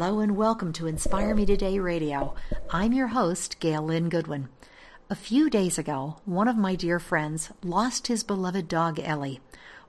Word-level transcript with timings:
Hello 0.00 0.20
and 0.20 0.34
welcome 0.34 0.72
to 0.72 0.86
Inspire 0.86 1.34
Me 1.34 1.44
Today 1.44 1.78
Radio. 1.78 2.34
I'm 2.70 2.94
your 2.94 3.08
host, 3.08 3.60
Gail 3.60 3.82
Lynn 3.82 4.08
Goodwin. 4.08 4.48
A 5.10 5.14
few 5.14 5.50
days 5.50 5.76
ago, 5.76 6.16
one 6.24 6.48
of 6.48 6.56
my 6.56 6.74
dear 6.74 6.98
friends 6.98 7.52
lost 7.62 8.06
his 8.06 8.24
beloved 8.24 8.66
dog 8.66 8.98
Ellie. 8.98 9.40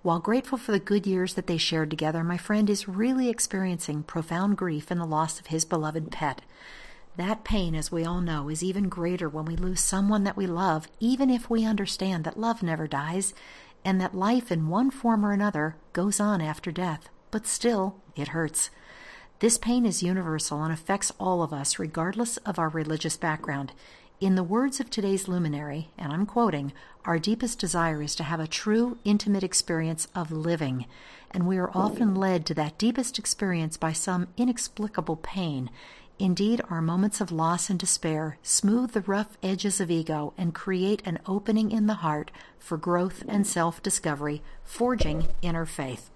While 0.02 0.20
grateful 0.20 0.58
for 0.58 0.74
the 0.74 0.82
good 0.82 1.08
years 1.08 1.36
that 1.36 1.48
they 1.48 1.56
shared 1.56 1.90
together, 1.90 2.26
my 2.26 2.36
friend 2.36 2.70
is 2.70 2.90
really 2.90 3.30
experiencing 3.30 4.04
profound 4.04 4.58
grief 4.58 4.92
in 4.92 4.98
the 4.98 5.06
loss 5.06 5.40
of 5.40 5.48
his 5.48 5.64
beloved 5.64 6.12
pet. 6.12 6.42
That 7.16 7.46
pain, 7.46 7.74
as 7.74 7.90
we 7.90 8.04
all 8.04 8.20
know, 8.20 8.50
is 8.50 8.62
even 8.62 8.90
greater 8.90 9.30
when 9.30 9.46
we 9.46 9.56
lose 9.56 9.80
someone 9.80 10.26
that 10.26 10.36
we 10.36 10.46
love, 10.46 10.90
even 11.00 11.30
if 11.30 11.50
we 11.50 11.64
understand 11.64 12.26
that 12.26 12.38
love 12.38 12.62
never 12.62 12.86
dies 12.86 13.34
and 13.86 14.02
that 14.02 14.14
life 14.14 14.52
in 14.52 14.68
one 14.68 14.92
form 14.92 15.26
or 15.26 15.32
another 15.32 15.78
goes 15.94 16.20
on 16.20 16.42
after 16.42 16.70
death. 16.70 17.08
But 17.32 17.48
still, 17.48 17.96
it 18.18 18.28
hurts. 18.28 18.72
This 19.42 19.58
pain 19.58 19.88
is 19.88 20.04
universal 20.04 20.62
and 20.62 20.72
affects 20.72 21.12
all 21.20 21.42
of 21.42 21.52
us, 21.52 21.80
regardless 21.80 22.38
of 22.38 22.60
our 22.60 22.70
religious 22.70 23.18
background. 23.18 23.74
In 24.20 24.36
the 24.36 24.44
words 24.44 24.80
of 24.80 24.92
today's 24.92 25.28
luminary, 25.28 25.90
and 25.98 26.14
I'm 26.14 26.28
quoting, 26.28 26.74
our 27.06 27.18
deepest 27.18 27.58
desire 27.58 28.04
is 28.04 28.14
to 28.18 28.24
have 28.24 28.40
a 28.40 28.46
true, 28.46 29.00
intimate 29.04 29.42
experience 29.42 30.08
of 30.14 30.32
living, 30.32 30.86
and 31.32 31.48
we 31.48 31.58
are 31.58 31.76
often 31.76 32.14
led 32.14 32.46
to 32.46 32.54
that 32.54 32.78
deepest 32.78 33.18
experience 33.18 33.78
by 33.78 33.94
some 33.94 34.28
inexplicable 34.38 35.16
pain. 35.16 35.72
Indeed, 36.20 36.62
our 36.70 36.80
moments 36.80 37.20
of 37.20 37.32
loss 37.32 37.68
and 37.68 37.80
despair 37.80 38.38
smooth 38.44 38.92
the 38.92 39.02
rough 39.02 39.40
edges 39.42 39.82
of 39.82 39.90
ego 39.90 40.36
and 40.38 40.54
create 40.54 41.02
an 41.04 41.18
opening 41.26 41.72
in 41.72 41.88
the 41.88 41.96
heart 42.06 42.30
for 42.60 42.78
growth 42.78 43.24
and 43.28 43.48
self 43.48 43.82
discovery, 43.82 44.44
forging 44.64 45.30
inner 45.42 45.66
faith. 45.66 46.11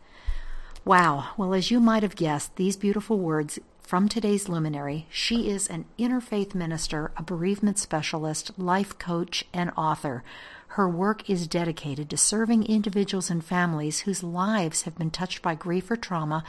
Wow. 0.86 1.30
Well, 1.36 1.56
as 1.56 1.72
you 1.72 1.80
might 1.80 2.04
have 2.04 2.16
guessed, 2.16 2.58
these 2.58 2.78
beautiful 2.78 3.18
words 3.18 3.58
from 3.80 4.08
today's 4.08 4.48
luminary, 4.48 5.08
she 5.10 5.50
is 5.50 5.68
an 5.68 5.86
interfaith 5.98 6.54
minister, 6.54 7.10
a 7.18 7.24
bereavement 7.24 7.80
specialist, 7.80 8.52
life 8.56 9.00
coach, 9.00 9.44
and 9.52 9.72
author. 9.76 10.24
Her 10.68 10.88
work 10.88 11.28
is 11.28 11.48
dedicated 11.48 12.08
to 12.12 12.18
serving 12.18 12.66
individuals 12.68 13.32
and 13.32 13.44
families 13.44 14.02
whose 14.02 14.22
lives 14.22 14.84
have 14.84 14.96
been 14.96 15.10
touched 15.10 15.42
by 15.42 15.56
grief 15.56 15.90
or 15.90 15.96
trauma 15.96 16.44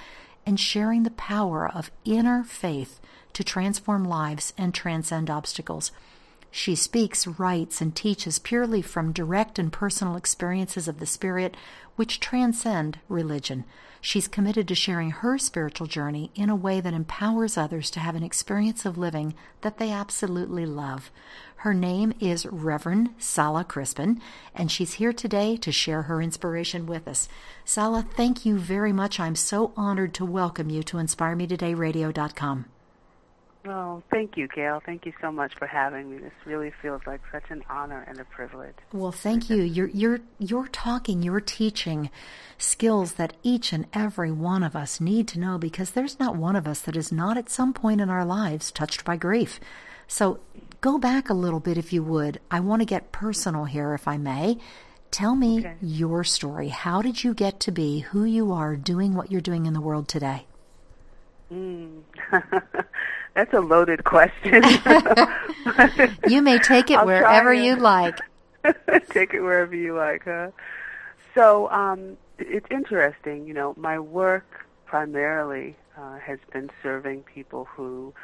and 0.45 0.61
sharing 0.61 1.05
the 1.05 1.11
power 1.12 1.67
of 1.67 1.91
inner 2.05 2.45
faith 2.45 3.00
to 3.33 3.43
transform 3.43 4.05
lives 4.05 4.53
and 4.59 4.75
transcend 4.75 5.31
obstacles. 5.31 5.93
She 6.50 6.75
speaks, 6.75 7.27
writes, 7.27 7.80
and 7.80 7.94
teaches 7.94 8.39
purely 8.39 8.83
from 8.83 9.12
direct 9.12 9.58
and 9.58 9.72
personal 9.72 10.16
experiences 10.16 10.88
of 10.88 11.00
the 11.00 11.06
Spirit, 11.06 11.56
which 11.97 12.20
transcend 12.20 12.98
religion. 13.08 13.64
She's 14.00 14.28
committed 14.28 14.69
to 14.69 14.75
sharing 14.75 15.11
her 15.11 15.36
spiritual 15.36 15.86
journey 15.86 16.30
in 16.34 16.48
a 16.48 16.55
way 16.56 16.80
that 16.80 16.94
empowers 16.94 17.56
others 17.56 17.91
to 17.91 18.00
have 18.00 18.14
an 18.14 18.22
experience 18.22 18.86
of 18.86 18.97
living 18.97 19.34
that 19.62 19.78
they 19.78 19.91
absolutely 19.91 20.64
love. 20.64 21.11
Her 21.56 21.75
name 21.75 22.12
is 22.20 22.47
Reverend 22.47 23.10
Sala 23.19 23.64
Chrispin, 23.64 24.20
and 24.55 24.70
she's 24.70 24.94
here 24.94 25.12
today 25.12 25.56
to 25.56 25.72
share 25.72 26.03
her 26.03 26.22
inspiration 26.22 26.86
with 26.86 27.08
us. 27.08 27.28
Sala, 27.64 28.06
thank 28.14 28.47
you 28.47 28.58
very 28.58 28.92
much. 28.92 29.19
I'm 29.19 29.34
so 29.34 29.72
honored 29.77 30.14
to 30.14 30.25
welcome 30.25 30.70
you 30.70 30.83
to 30.84 30.98
InspireMeTodayRadio.com. 30.98 32.66
Oh, 33.69 34.03
thank 34.11 34.36
you, 34.36 34.47
Gail. 34.48 34.81
Thank 34.84 35.06
you 35.06 35.12
so 35.20 35.33
much 35.33 35.55
for 35.56 35.66
having 35.66 36.10
me. 36.10 36.19
This 36.19 36.32
really 36.44 36.72
feels 36.82 37.00
like 37.06 37.21
such 37.32 37.50
an 37.50 37.65
honor 37.69 38.04
and 38.06 38.21
a 38.21 38.25
privilege. 38.25 38.75
Well, 38.93 39.12
thank 39.12 39.50
you. 39.50 39.62
You're 39.62 39.88
you're 39.88 40.21
you're 40.38 40.69
talking, 40.69 41.22
you're 41.22 41.41
teaching 41.41 42.10
skills 42.59 43.15
that 43.15 43.32
each 43.43 43.72
and 43.72 43.87
every 43.93 44.31
one 44.31 44.62
of 44.62 44.77
us 44.77 45.00
need 45.00 45.27
to 45.28 45.41
know 45.41 45.59
because 45.59 45.91
there's 45.91 46.21
not 46.21 46.37
one 46.37 46.54
of 46.54 46.69
us 46.69 46.81
that 46.82 46.97
is 46.97 47.10
not 47.10 47.37
at 47.37 47.50
some 47.50 47.72
point 47.72 48.00
in 48.00 48.09
our 48.09 48.25
lives 48.25 48.71
touched 48.71 49.04
by 49.04 49.16
grief. 49.16 49.59
So, 50.06 50.38
go 50.81 50.98
back 50.98 51.28
a 51.28 51.34
little 51.34 51.60
bit 51.60 51.77
if 51.77 51.93
you 51.93 52.04
would. 52.04 52.41
I 52.50 52.60
want 52.60 52.83
to 52.83 52.87
get 52.87 53.10
personal 53.10 53.65
here 53.65 53.94
if 53.94 54.06
I 54.06 54.16
may. 54.16 54.59
Tell 55.10 55.34
me 55.34 55.60
okay. 55.60 55.75
your 55.81 56.22
story. 56.22 56.69
How 56.69 57.03
did 57.03 57.25
you 57.25 57.34
get 57.34 57.59
to 57.60 57.72
be 57.72 58.00
who 58.00 58.25
you 58.25 58.53
are 58.53 58.77
doing 58.77 59.15
what 59.15 59.33
you're 59.33 59.41
doing 59.41 59.66
in 59.66 59.72
the 59.72 59.81
world 59.81 60.09
today? 60.09 60.47
Mm. 61.53 62.03
That's 63.36 63.52
a 63.52 63.60
loaded 63.60 64.04
question. 64.04 64.64
you 66.26 66.41
may 66.41 66.58
take 66.58 66.91
it 66.91 66.97
I'll 66.97 67.04
wherever 67.04 67.52
you 67.52 67.76
like. 67.76 68.19
take 69.10 69.34
it 69.34 69.42
wherever 69.42 69.76
you 69.76 69.94
like, 69.94 70.24
huh? 70.24 70.52
So 71.34 71.69
um, 71.69 72.16
it's 72.38 72.66
interesting. 72.70 73.47
You 73.47 73.52
know, 73.52 73.74
my 73.76 73.98
work 73.98 74.66
primarily 74.86 75.76
uh, 75.98 76.16
has 76.16 76.38
been 76.50 76.70
serving 76.82 77.24
people 77.24 77.66
who 77.66 78.14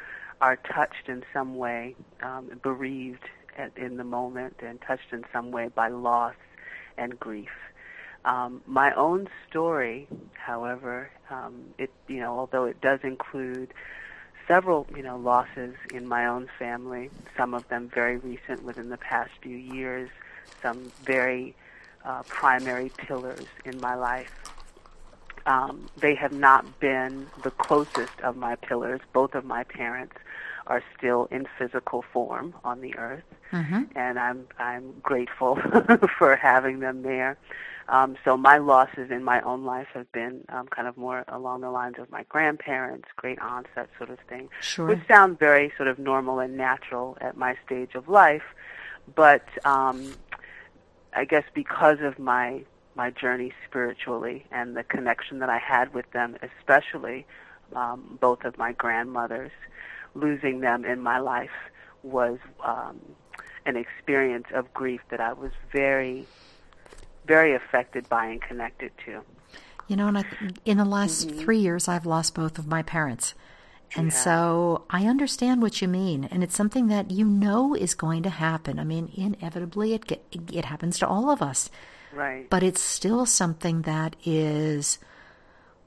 are 0.41 0.55
touched 0.55 1.07
in 1.07 1.23
some 1.31 1.57
way, 1.57 1.95
um, 2.23 2.59
bereaved 2.63 3.29
at, 3.55 3.77
in 3.77 3.97
the 3.97 4.03
moment, 4.03 4.55
and 4.65 4.81
touched 4.81 5.13
in 5.13 5.25
some 5.31 5.51
way 5.51 5.67
by 5.67 5.89
loss 5.89 6.33
and 6.97 7.19
grief. 7.19 7.51
Um, 8.25 8.63
my 8.65 8.91
own 8.95 9.29
story, 9.47 10.07
however, 10.33 11.11
um, 11.29 11.65
it 11.77 11.91
you 12.07 12.19
know, 12.19 12.39
although 12.39 12.65
it 12.65 12.81
does 12.81 13.01
include 13.03 13.75
several, 14.47 14.87
you 14.95 15.03
know, 15.03 15.17
losses 15.17 15.75
in 15.93 16.07
my 16.07 16.25
own 16.25 16.49
family. 16.59 17.09
Some 17.37 17.53
of 17.53 17.67
them 17.69 17.89
very 17.93 18.17
recent, 18.17 18.63
within 18.63 18.89
the 18.89 18.97
past 18.97 19.31
few 19.41 19.57
years. 19.57 20.09
Some 20.61 20.91
very 21.03 21.55
uh, 22.05 22.23
primary 22.23 22.91
pillars 22.97 23.45
in 23.65 23.79
my 23.79 23.95
life. 23.95 24.31
Um, 25.45 25.89
they 25.97 26.15
have 26.15 26.31
not 26.31 26.79
been 26.79 27.27
the 27.43 27.51
closest 27.51 28.19
of 28.21 28.37
my 28.37 28.55
pillars. 28.55 29.01
Both 29.11 29.35
of 29.35 29.43
my 29.43 29.63
parents 29.65 30.15
are 30.67 30.81
still 30.97 31.27
in 31.31 31.45
physical 31.57 32.01
form 32.13 32.53
on 32.63 32.79
the 32.79 32.97
earth, 32.97 33.23
mm-hmm. 33.51 33.83
and 33.95 34.17
I'm 34.17 34.47
I'm 34.57 34.93
grateful 35.01 35.55
for 36.17 36.37
having 36.37 36.79
them 36.79 37.01
there. 37.01 37.37
Um, 37.89 38.15
so 38.23 38.37
my 38.37 38.57
losses 38.57 39.11
in 39.11 39.23
my 39.23 39.41
own 39.41 39.65
life 39.65 39.87
have 39.93 40.11
been 40.11 40.45
um, 40.49 40.67
kind 40.67 40.87
of 40.87 40.95
more 40.97 41.25
along 41.27 41.61
the 41.61 41.69
lines 41.69 41.95
of 41.99 42.09
my 42.09 42.23
grandparents, 42.23 43.07
great 43.15 43.39
aunts, 43.39 43.69
that 43.75 43.89
sort 43.97 44.09
of 44.09 44.19
thing, 44.29 44.49
sure. 44.61 44.87
which 44.87 44.99
sound 45.07 45.37
very 45.37 45.73
sort 45.75 45.89
of 45.89 45.99
normal 45.99 46.39
and 46.39 46.55
natural 46.55 47.17
at 47.19 47.35
my 47.35 47.55
stage 47.65 47.95
of 47.95 48.07
life. 48.07 48.43
But 49.15 49.45
um, 49.65 50.13
I 51.13 51.25
guess 51.25 51.43
because 51.53 51.99
of 52.01 52.19
my 52.19 52.63
my 52.95 53.09
journey 53.09 53.51
spiritually 53.67 54.45
and 54.51 54.77
the 54.77 54.83
connection 54.83 55.39
that 55.39 55.49
I 55.49 55.57
had 55.57 55.93
with 55.95 56.09
them, 56.11 56.37
especially 56.41 57.25
um, 57.75 58.19
both 58.21 58.45
of 58.45 58.57
my 58.57 58.71
grandmothers, 58.71 59.51
losing 60.13 60.59
them 60.59 60.85
in 60.85 61.01
my 61.01 61.19
life 61.19 61.49
was 62.03 62.37
um, 62.63 62.99
an 63.65 63.75
experience 63.75 64.45
of 64.53 64.71
grief 64.73 65.01
that 65.09 65.19
I 65.19 65.33
was 65.33 65.51
very 65.71 66.27
very 67.25 67.55
affected 67.55 68.07
by 68.09 68.27
and 68.27 68.41
connected 68.41 68.91
to. 69.05 69.21
You 69.87 69.95
know, 69.95 70.07
and 70.07 70.17
I, 70.19 70.23
in 70.65 70.77
the 70.77 70.85
last 70.85 71.27
mm-hmm. 71.27 71.39
three 71.39 71.59
years, 71.59 71.87
I've 71.87 72.05
lost 72.05 72.35
both 72.35 72.57
of 72.57 72.67
my 72.67 72.83
parents. 72.83 73.33
And 73.95 74.11
yeah. 74.11 74.17
so 74.17 74.85
I 74.89 75.05
understand 75.05 75.61
what 75.61 75.81
you 75.81 75.87
mean, 75.87 76.23
and 76.25 76.43
it's 76.43 76.55
something 76.55 76.87
that 76.87 77.11
you 77.11 77.25
know 77.25 77.75
is 77.75 77.93
going 77.93 78.23
to 78.23 78.29
happen. 78.29 78.79
I 78.79 78.83
mean, 78.83 79.11
inevitably, 79.13 79.93
it 79.93 80.07
get, 80.07 80.25
it 80.51 80.65
happens 80.65 80.97
to 80.99 81.07
all 81.07 81.29
of 81.29 81.41
us. 81.41 81.69
Right. 82.11 82.49
But 82.49 82.63
it's 82.63 82.81
still 82.81 83.25
something 83.25 83.83
that 83.83 84.15
is, 84.23 84.97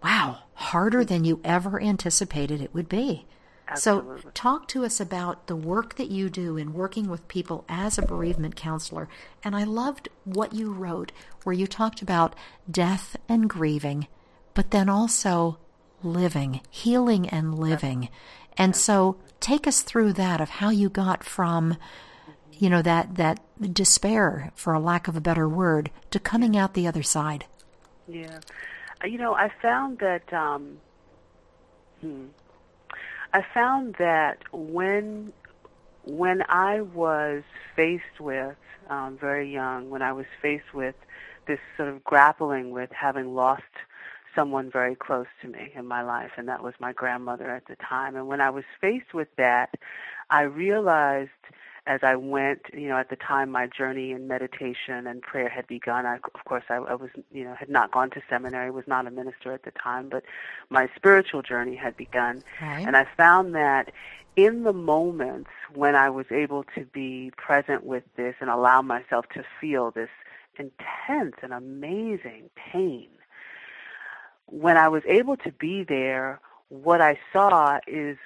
wow, 0.04 0.40
harder 0.54 1.04
than 1.04 1.24
you 1.24 1.40
ever 1.42 1.80
anticipated 1.80 2.60
it 2.60 2.74
would 2.74 2.88
be. 2.88 3.26
Absolutely. 3.68 4.22
So, 4.22 4.30
talk 4.32 4.68
to 4.68 4.84
us 4.84 5.00
about 5.00 5.48
the 5.48 5.56
work 5.56 5.96
that 5.96 6.10
you 6.10 6.30
do 6.30 6.56
in 6.56 6.72
working 6.72 7.08
with 7.08 7.26
people 7.26 7.64
as 7.68 7.98
a 7.98 8.02
bereavement 8.02 8.54
counselor. 8.54 9.08
And 9.42 9.56
I 9.56 9.64
loved 9.64 10.08
what 10.24 10.52
you 10.52 10.72
wrote, 10.72 11.10
where 11.42 11.52
you 11.52 11.66
talked 11.66 12.00
about 12.00 12.36
death 12.70 13.16
and 13.28 13.50
grieving, 13.50 14.06
but 14.54 14.70
then 14.70 14.88
also 14.88 15.58
living, 16.02 16.60
healing 16.70 17.28
and 17.28 17.58
living. 17.58 18.08
And 18.56 18.76
so, 18.76 19.16
take 19.40 19.66
us 19.66 19.82
through 19.82 20.12
that 20.12 20.40
of 20.40 20.48
how 20.48 20.70
you 20.70 20.88
got 20.88 21.24
from, 21.24 21.76
you 22.52 22.70
know, 22.70 22.82
that 22.82 23.16
that 23.16 23.40
despair, 23.74 24.52
for 24.54 24.74
a 24.74 24.80
lack 24.80 25.08
of 25.08 25.16
a 25.16 25.20
better 25.20 25.48
word, 25.48 25.90
to 26.12 26.20
coming 26.20 26.56
out 26.56 26.74
the 26.74 26.86
other 26.86 27.02
side. 27.02 27.46
Yeah, 28.06 28.38
you 29.04 29.18
know, 29.18 29.34
I 29.34 29.50
found 29.60 29.98
that. 29.98 30.32
Um, 30.32 30.78
hmm 32.00 32.26
I 33.36 33.44
found 33.52 33.96
that 33.98 34.38
when 34.50 35.30
when 36.06 36.42
I 36.48 36.80
was 36.80 37.42
faced 37.74 38.18
with 38.18 38.56
um, 38.88 39.18
very 39.20 39.52
young, 39.52 39.90
when 39.90 40.00
I 40.00 40.14
was 40.14 40.24
faced 40.40 40.72
with 40.72 40.94
this 41.46 41.58
sort 41.76 41.90
of 41.90 42.02
grappling 42.02 42.70
with 42.70 42.88
having 42.92 43.34
lost 43.34 43.62
someone 44.34 44.70
very 44.70 44.94
close 44.94 45.26
to 45.42 45.48
me 45.48 45.70
in 45.74 45.84
my 45.84 46.00
life, 46.00 46.30
and 46.38 46.48
that 46.48 46.62
was 46.62 46.72
my 46.80 46.94
grandmother 46.94 47.50
at 47.50 47.66
the 47.66 47.76
time. 47.76 48.16
And 48.16 48.26
when 48.26 48.40
I 48.40 48.48
was 48.48 48.64
faced 48.80 49.12
with 49.12 49.28
that, 49.36 49.74
I 50.30 50.42
realized 50.42 51.30
as 51.86 52.00
I 52.02 52.16
went, 52.16 52.62
you 52.72 52.88
know, 52.88 52.96
at 52.96 53.10
the 53.10 53.16
time 53.16 53.50
my 53.50 53.68
journey 53.68 54.10
in 54.10 54.26
meditation 54.26 55.06
and 55.06 55.22
prayer 55.22 55.48
had 55.48 55.66
begun. 55.68 56.04
I, 56.04 56.16
of 56.16 56.44
course, 56.44 56.64
I, 56.68 56.76
I 56.76 56.94
was, 56.94 57.10
you 57.32 57.44
know, 57.44 57.54
had 57.54 57.68
not 57.68 57.92
gone 57.92 58.10
to 58.10 58.22
seminary, 58.28 58.70
was 58.70 58.88
not 58.88 59.06
a 59.06 59.10
minister 59.10 59.52
at 59.52 59.62
the 59.62 59.70
time, 59.70 60.08
but 60.08 60.24
my 60.68 60.88
spiritual 60.96 61.42
journey 61.42 61.76
had 61.76 61.96
begun. 61.96 62.42
Right. 62.60 62.84
And 62.86 62.96
I 62.96 63.06
found 63.16 63.54
that 63.54 63.92
in 64.34 64.64
the 64.64 64.72
moments 64.72 65.50
when 65.74 65.94
I 65.94 66.10
was 66.10 66.26
able 66.30 66.64
to 66.74 66.84
be 66.84 67.30
present 67.36 67.84
with 67.84 68.02
this 68.16 68.34
and 68.40 68.50
allow 68.50 68.82
myself 68.82 69.26
to 69.34 69.44
feel 69.60 69.92
this 69.92 70.10
intense 70.58 71.36
and 71.42 71.52
amazing 71.52 72.50
pain, 72.56 73.08
when 74.46 74.76
I 74.76 74.88
was 74.88 75.02
able 75.06 75.36
to 75.38 75.52
be 75.52 75.84
there, 75.84 76.40
what 76.68 77.00
I 77.00 77.18
saw 77.32 77.78
is 77.86 78.18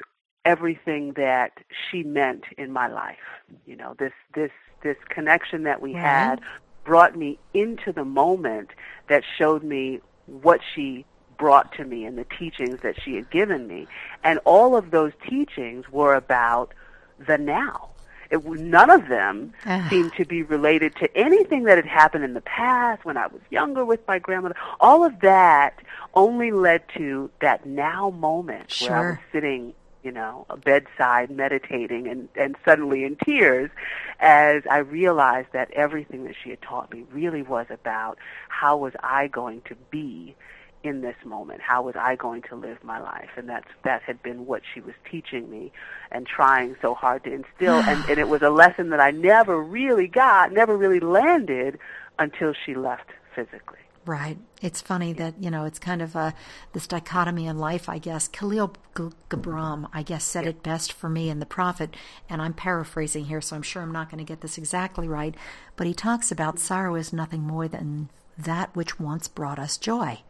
everything 0.44 1.12
that 1.14 1.52
she 1.90 2.02
meant 2.02 2.44
in 2.56 2.72
my 2.72 2.88
life. 2.88 3.18
You 3.66 3.76
know, 3.76 3.94
this 3.98 4.12
this 4.34 4.50
this 4.82 4.96
connection 5.08 5.64
that 5.64 5.82
we 5.82 5.94
Right. 5.94 6.02
had 6.02 6.40
brought 6.84 7.16
me 7.16 7.38
into 7.52 7.92
the 7.92 8.04
moment 8.04 8.70
that 9.08 9.22
showed 9.38 9.62
me 9.62 10.00
what 10.26 10.60
she 10.74 11.04
brought 11.36 11.72
to 11.74 11.84
me 11.84 12.04
and 12.04 12.16
the 12.16 12.24
teachings 12.38 12.80
that 12.80 13.00
she 13.00 13.14
had 13.16 13.30
given 13.30 13.66
me. 13.66 13.86
And 14.24 14.38
all 14.44 14.76
of 14.76 14.90
those 14.90 15.12
teachings 15.28 15.88
were 15.90 16.14
about 16.14 16.72
the 17.18 17.36
now. 17.38 17.90
It, 18.30 18.44
none 18.44 18.90
of 18.90 19.08
them 19.08 19.52
Ah. 19.66 19.86
seemed 19.90 20.12
to 20.14 20.24
be 20.24 20.42
related 20.42 20.94
to 20.96 21.16
anything 21.16 21.64
that 21.64 21.76
had 21.76 21.86
happened 21.86 22.24
in 22.24 22.34
the 22.34 22.40
past 22.42 23.04
when 23.04 23.16
I 23.16 23.26
was 23.26 23.40
younger 23.50 23.84
with 23.84 24.06
my 24.06 24.18
grandmother. 24.18 24.54
All 24.80 25.04
of 25.04 25.20
that 25.20 25.74
only 26.14 26.52
led 26.52 26.82
to 26.96 27.30
that 27.40 27.66
now 27.66 28.10
moment 28.10 28.72
where 28.80 28.96
I 28.96 29.00
was 29.10 29.18
sitting, 29.32 29.74
you 30.02 30.10
know, 30.10 30.46
a 30.48 30.56
bedside 30.56 31.30
meditating 31.30 32.08
and, 32.08 32.28
and 32.34 32.56
suddenly 32.64 33.04
in 33.04 33.16
tears 33.16 33.70
as 34.18 34.62
I 34.70 34.78
realized 34.78 35.48
that 35.52 35.70
everything 35.72 36.24
that 36.24 36.34
she 36.42 36.50
had 36.50 36.62
taught 36.62 36.92
me 36.92 37.04
really 37.12 37.42
was 37.42 37.66
about 37.70 38.18
how 38.48 38.76
was 38.76 38.92
I 39.02 39.28
going 39.28 39.62
to 39.62 39.74
be 39.90 40.34
in 40.82 41.02
this 41.02 41.16
moment? 41.24 41.60
How 41.60 41.82
was 41.82 41.94
I 41.96 42.16
going 42.16 42.42
to 42.42 42.56
live 42.56 42.82
my 42.82 42.98
life? 42.98 43.30
And 43.36 43.48
that's 43.48 43.68
that 43.84 44.02
had 44.02 44.22
been 44.22 44.46
what 44.46 44.62
she 44.72 44.80
was 44.80 44.94
teaching 45.10 45.50
me 45.50 45.72
and 46.10 46.26
trying 46.26 46.76
so 46.80 46.94
hard 46.94 47.24
to 47.24 47.32
instill. 47.32 47.74
and, 47.86 48.08
and 48.08 48.18
it 48.18 48.28
was 48.28 48.42
a 48.42 48.50
lesson 48.50 48.90
that 48.90 49.00
I 49.00 49.10
never 49.10 49.60
really 49.60 50.06
got, 50.06 50.52
never 50.52 50.76
really 50.76 51.00
landed 51.00 51.78
until 52.18 52.52
she 52.52 52.74
left 52.74 53.10
physically. 53.34 53.78
Right. 54.06 54.38
It's 54.62 54.80
funny 54.80 55.12
that, 55.14 55.34
you 55.42 55.50
know, 55.50 55.66
it's 55.66 55.78
kind 55.78 56.00
of 56.00 56.16
uh, 56.16 56.32
this 56.72 56.86
dichotomy 56.86 57.46
in 57.46 57.58
life, 57.58 57.88
I 57.88 57.98
guess. 57.98 58.28
Kahlil 58.28 58.74
G- 58.96 59.14
Gibran, 59.28 59.88
I 59.92 60.02
guess, 60.02 60.24
said 60.24 60.46
it 60.46 60.62
best 60.62 60.92
for 60.92 61.10
me 61.10 61.28
in 61.28 61.38
The 61.38 61.46
Prophet, 61.46 61.94
and 62.28 62.40
I'm 62.40 62.54
paraphrasing 62.54 63.26
here, 63.26 63.42
so 63.42 63.56
I'm 63.56 63.62
sure 63.62 63.82
I'm 63.82 63.92
not 63.92 64.10
going 64.10 64.24
to 64.24 64.28
get 64.28 64.40
this 64.40 64.56
exactly 64.56 65.06
right, 65.06 65.34
but 65.76 65.86
he 65.86 65.92
talks 65.92 66.32
about 66.32 66.58
sorrow 66.58 66.94
is 66.94 67.12
nothing 67.12 67.42
more 67.42 67.68
than 67.68 68.08
that 68.38 68.74
which 68.74 68.98
once 68.98 69.28
brought 69.28 69.58
us 69.58 69.76
joy. 69.76 70.20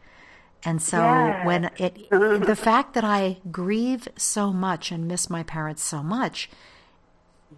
And 0.63 0.81
so 0.81 1.01
when 1.43 1.71
it, 1.77 2.09
the 2.09 2.57
fact 2.59 2.93
that 2.93 3.05
I 3.05 3.37
grieve 3.51 4.07
so 4.17 4.51
much 4.51 4.91
and 4.91 5.07
miss 5.07 5.29
my 5.29 5.43
parents 5.43 5.81
so 5.81 6.03
much, 6.03 6.49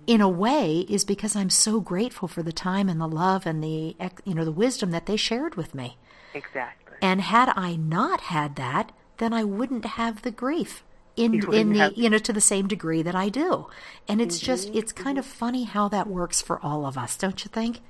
in 0.08 0.22
a 0.22 0.30
way 0.30 0.86
is 0.90 1.06
because 1.06 1.36
I'm 1.36 1.50
so 1.50 1.80
grateful 1.80 2.28
for 2.28 2.44
the 2.44 2.52
time 2.52 2.90
and 2.90 3.00
the 3.00 3.08
love 3.08 3.46
and 3.46 3.64
the 3.64 3.96
you 4.26 4.34
know 4.34 4.46
the 4.46 4.52
wisdom 4.52 4.92
that 4.92 5.06
they 5.06 5.18
shared 5.18 5.56
with 5.56 5.76
me. 5.76 5.98
Exactly. 6.34 6.98
And 7.02 7.22
had 7.22 7.50
I 7.56 7.76
not 7.76 8.22
had 8.22 8.56
that, 8.56 8.92
then 9.18 9.34
I 9.34 9.44
wouldn't 9.44 9.86
have 9.86 10.22
the 10.22 10.32
grief 10.32 10.84
in 11.16 11.34
You 11.34 11.52
in 11.52 11.74
the 11.74 11.80
have- 11.80 11.94
you 11.96 12.10
know 12.10 12.18
to 12.18 12.34
the 12.34 12.42
same 12.42 12.68
degree 12.68 13.02
that 13.04 13.14
I 13.16 13.30
do. 13.30 13.68
And 14.08 14.20
it's 14.22 14.40
just 14.40 14.70
Mm-hmm. 14.70 14.78
it's 14.78 14.92
kind 14.92 15.18
of 15.20 15.26
funny 15.26 15.64
how 15.66 15.88
that 15.90 16.08
works 16.08 16.42
for 16.42 16.60
all 16.66 16.86
of 16.86 16.98
us, 16.98 17.16
don't 17.18 17.44
you 17.46 17.50
think? 17.50 17.82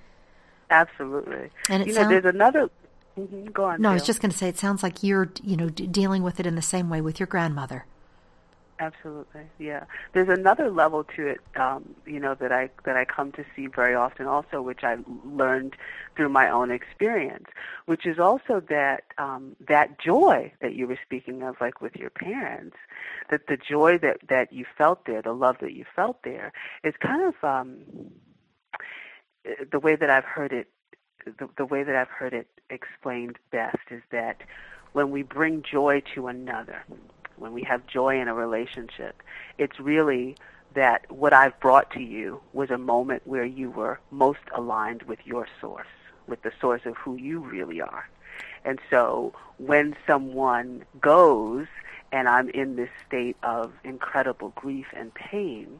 Absolutely. 0.69 1.49
And 1.69 1.83
it 1.83 1.87
you 1.89 1.93
know, 1.93 2.01
sound- 2.01 2.11
there's 2.11 2.25
another. 2.25 2.69
mhm, 3.17 3.51
Go 3.53 3.65
on. 3.65 3.81
No, 3.81 3.91
I 3.91 3.93
was 3.93 4.05
just 4.05 4.21
going 4.21 4.31
to 4.31 4.37
say 4.37 4.49
it 4.49 4.57
sounds 4.57 4.83
like 4.83 5.03
you're 5.03 5.31
you 5.43 5.55
know 5.55 5.69
d- 5.69 5.87
dealing 5.87 6.23
with 6.23 6.39
it 6.39 6.45
in 6.45 6.55
the 6.55 6.61
same 6.61 6.89
way 6.89 6.99
with 7.01 7.19
your 7.19 7.27
grandmother. 7.27 7.85
Absolutely, 8.83 9.43
yeah. 9.59 9.85
There's 10.11 10.27
another 10.27 10.69
level 10.69 11.05
to 11.15 11.25
it, 11.25 11.39
um, 11.55 11.95
you 12.05 12.19
know, 12.19 12.35
that 12.35 12.51
I 12.51 12.69
that 12.83 12.97
I 12.97 13.05
come 13.05 13.31
to 13.31 13.45
see 13.55 13.67
very 13.67 13.95
often, 13.95 14.27
also, 14.27 14.61
which 14.61 14.83
I 14.83 14.97
learned 15.23 15.77
through 16.17 16.27
my 16.27 16.49
own 16.49 16.69
experience, 16.69 17.45
which 17.85 18.05
is 18.05 18.19
also 18.19 18.59
that 18.67 19.05
um, 19.17 19.55
that 19.69 19.99
joy 19.99 20.51
that 20.61 20.73
you 20.75 20.85
were 20.85 20.99
speaking 21.01 21.43
of, 21.43 21.55
like 21.61 21.79
with 21.79 21.95
your 21.95 22.09
parents, 22.09 22.75
that 23.29 23.47
the 23.47 23.55
joy 23.55 23.97
that 23.99 24.17
that 24.27 24.51
you 24.51 24.65
felt 24.77 25.05
there, 25.05 25.21
the 25.21 25.31
love 25.31 25.55
that 25.61 25.71
you 25.71 25.85
felt 25.95 26.21
there, 26.23 26.51
is 26.83 26.93
kind 26.99 27.23
of 27.23 27.35
um, 27.41 27.77
the 29.71 29.79
way 29.79 29.95
that 29.95 30.09
I've 30.09 30.25
heard 30.25 30.51
it. 30.51 30.67
The, 31.25 31.47
the 31.57 31.65
way 31.65 31.83
that 31.83 31.95
I've 31.95 32.09
heard 32.09 32.33
it 32.33 32.47
explained 32.69 33.37
best 33.49 33.77
is 33.89 34.01
that 34.11 34.41
when 34.91 35.09
we 35.09 35.23
bring 35.23 35.63
joy 35.63 36.01
to 36.15 36.27
another, 36.27 36.83
when 37.37 37.53
we 37.53 37.63
have 37.63 37.85
joy 37.87 38.19
in 38.19 38.27
a 38.27 38.33
relationship, 38.33 39.21
it's 39.57 39.79
really 39.79 40.35
that 40.73 41.09
what 41.11 41.33
I've 41.33 41.59
brought 41.59 41.91
to 41.91 42.01
you 42.01 42.41
was 42.51 42.69
a 42.71 42.77
moment 42.77 43.23
where 43.25 43.45
you 43.45 43.69
were 43.69 43.99
most 44.11 44.39
aligned 44.55 45.03
with 45.03 45.19
your 45.25 45.47
source, 45.61 45.87
with 46.27 46.41
the 46.41 46.51
source 46.59 46.81
of 46.85 46.97
who 46.97 47.15
you 47.15 47.39
really 47.39 47.81
are. 47.81 48.09
And 48.65 48.79
so 48.89 49.33
when 49.57 49.95
someone 50.07 50.85
goes 50.99 51.67
and 52.11 52.27
I'm 52.27 52.49
in 52.49 52.75
this 52.75 52.89
state 53.07 53.37
of 53.43 53.73
incredible 53.83 54.49
grief 54.55 54.87
and 54.93 55.13
pain, 55.13 55.79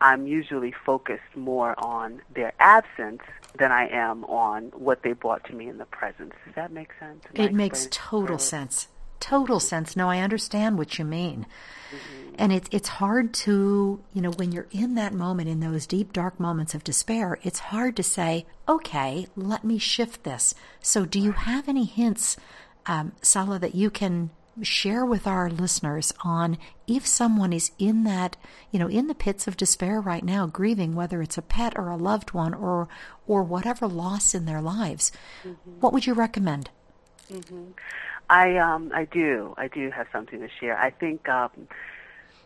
I'm 0.00 0.26
usually 0.26 0.72
focused 0.72 1.36
more 1.36 1.74
on 1.78 2.22
their 2.34 2.52
absence 2.58 3.20
than 3.58 3.70
I 3.70 3.88
am 3.88 4.24
on 4.24 4.64
what 4.74 5.02
they 5.02 5.12
brought 5.12 5.44
to 5.44 5.54
me 5.54 5.68
in 5.68 5.78
the 5.78 5.84
presence. 5.84 6.32
Does 6.46 6.54
that 6.54 6.72
make 6.72 6.90
sense? 6.98 7.24
Am 7.34 7.42
I 7.42 7.44
It 7.44 7.52
makes 7.52 7.88
total 7.90 8.38
sense. 8.38 8.88
Total 9.20 9.60
sense. 9.60 9.96
No, 9.96 10.08
I 10.08 10.18
understand 10.18 10.78
what 10.78 10.98
you 10.98 11.04
mean. 11.04 11.46
Mm-hmm. 11.90 12.34
And 12.38 12.52
it's 12.52 12.68
it's 12.72 12.88
hard 12.88 13.34
to, 13.34 14.02
you 14.14 14.22
know, 14.22 14.30
when 14.30 14.50
you're 14.50 14.68
in 14.70 14.94
that 14.94 15.12
moment, 15.12 15.48
in 15.48 15.60
those 15.60 15.86
deep, 15.86 16.12
dark 16.12 16.40
moments 16.40 16.74
of 16.74 16.82
despair, 16.82 17.38
it's 17.42 17.58
hard 17.58 17.96
to 17.96 18.02
say, 18.02 18.46
okay, 18.66 19.26
let 19.36 19.62
me 19.62 19.78
shift 19.78 20.24
this. 20.24 20.54
So, 20.80 21.04
do 21.04 21.20
you 21.20 21.32
have 21.32 21.68
any 21.68 21.84
hints, 21.84 22.36
um, 22.86 23.12
Sala, 23.20 23.58
that 23.58 23.74
you 23.74 23.90
can 23.90 24.30
share 24.62 25.04
with 25.04 25.26
our 25.26 25.50
listeners 25.50 26.12
on 26.22 26.58
if 26.86 27.06
someone 27.06 27.52
is 27.52 27.70
in 27.78 28.04
that, 28.04 28.36
you 28.70 28.78
know, 28.78 28.88
in 28.88 29.06
the 29.06 29.14
pits 29.14 29.46
of 29.46 29.56
despair 29.56 30.00
right 30.00 30.24
now, 30.24 30.46
grieving, 30.46 30.94
whether 30.94 31.22
it's 31.22 31.38
a 31.38 31.42
pet 31.42 31.74
or 31.76 31.88
a 31.88 31.96
loved 31.96 32.32
one 32.32 32.54
or 32.54 32.88
or 33.26 33.42
whatever 33.42 33.86
loss 33.86 34.34
in 34.34 34.46
their 34.46 34.62
lives, 34.62 35.12
what 35.80 35.92
would 35.92 36.06
you 36.06 36.14
recommend? 36.14 36.70
I 38.30 38.56
um 38.58 38.92
I 38.94 39.06
do 39.06 39.54
I 39.58 39.68
do 39.68 39.90
have 39.90 40.06
something 40.12 40.40
to 40.40 40.48
share. 40.60 40.78
I 40.78 40.90
think 40.90 41.28
um, 41.28 41.50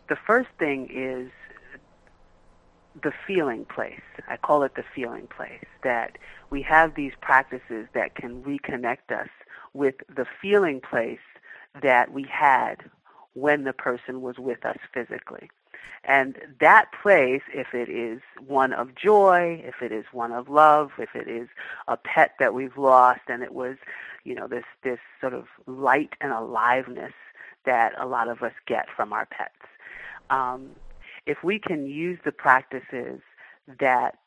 the 0.09 0.17
first 0.27 0.49
thing 0.59 0.89
is 0.91 1.31
the 3.01 3.13
feeling 3.27 3.65
place. 3.65 4.01
I 4.27 4.37
call 4.37 4.63
it 4.63 4.75
the 4.75 4.83
feeling 4.95 5.27
place. 5.27 5.63
That 5.83 6.17
we 6.49 6.63
have 6.63 6.95
these 6.95 7.13
practices 7.21 7.87
that 7.93 8.15
can 8.15 8.43
reconnect 8.43 9.11
us 9.11 9.29
with 9.73 9.95
the 10.13 10.25
feeling 10.41 10.81
place 10.81 11.19
that 11.83 12.11
we 12.11 12.23
had 12.23 12.77
when 13.33 13.63
the 13.63 13.73
person 13.73 14.21
was 14.21 14.39
with 14.39 14.65
us 14.65 14.77
physically. 14.93 15.51
And 16.03 16.37
that 16.59 16.91
place, 17.01 17.41
if 17.53 17.73
it 17.73 17.89
is 17.89 18.21
one 18.45 18.73
of 18.73 18.95
joy, 18.95 19.63
if 19.65 19.81
it 19.81 19.91
is 19.91 20.05
one 20.11 20.31
of 20.31 20.49
love, 20.49 20.91
if 20.99 21.15
it 21.15 21.27
is 21.27 21.47
a 21.87 21.97
pet 21.97 22.33
that 22.39 22.53
we've 22.53 22.77
lost 22.77 23.21
and 23.27 23.41
it 23.41 23.53
was, 23.53 23.77
you 24.23 24.35
know, 24.35 24.47
this, 24.47 24.65
this 24.83 24.99
sort 25.19 25.33
of 25.33 25.45
light 25.65 26.13
and 26.21 26.31
aliveness 26.31 27.13
that 27.65 27.93
a 27.99 28.05
lot 28.05 28.27
of 28.27 28.43
us 28.43 28.53
get 28.67 28.85
from 28.95 29.13
our 29.13 29.25
pets. 29.25 29.53
Um, 30.29 30.71
if 31.25 31.43
we 31.43 31.59
can 31.59 31.87
use 31.87 32.19
the 32.23 32.31
practices 32.31 33.21
that 33.79 34.19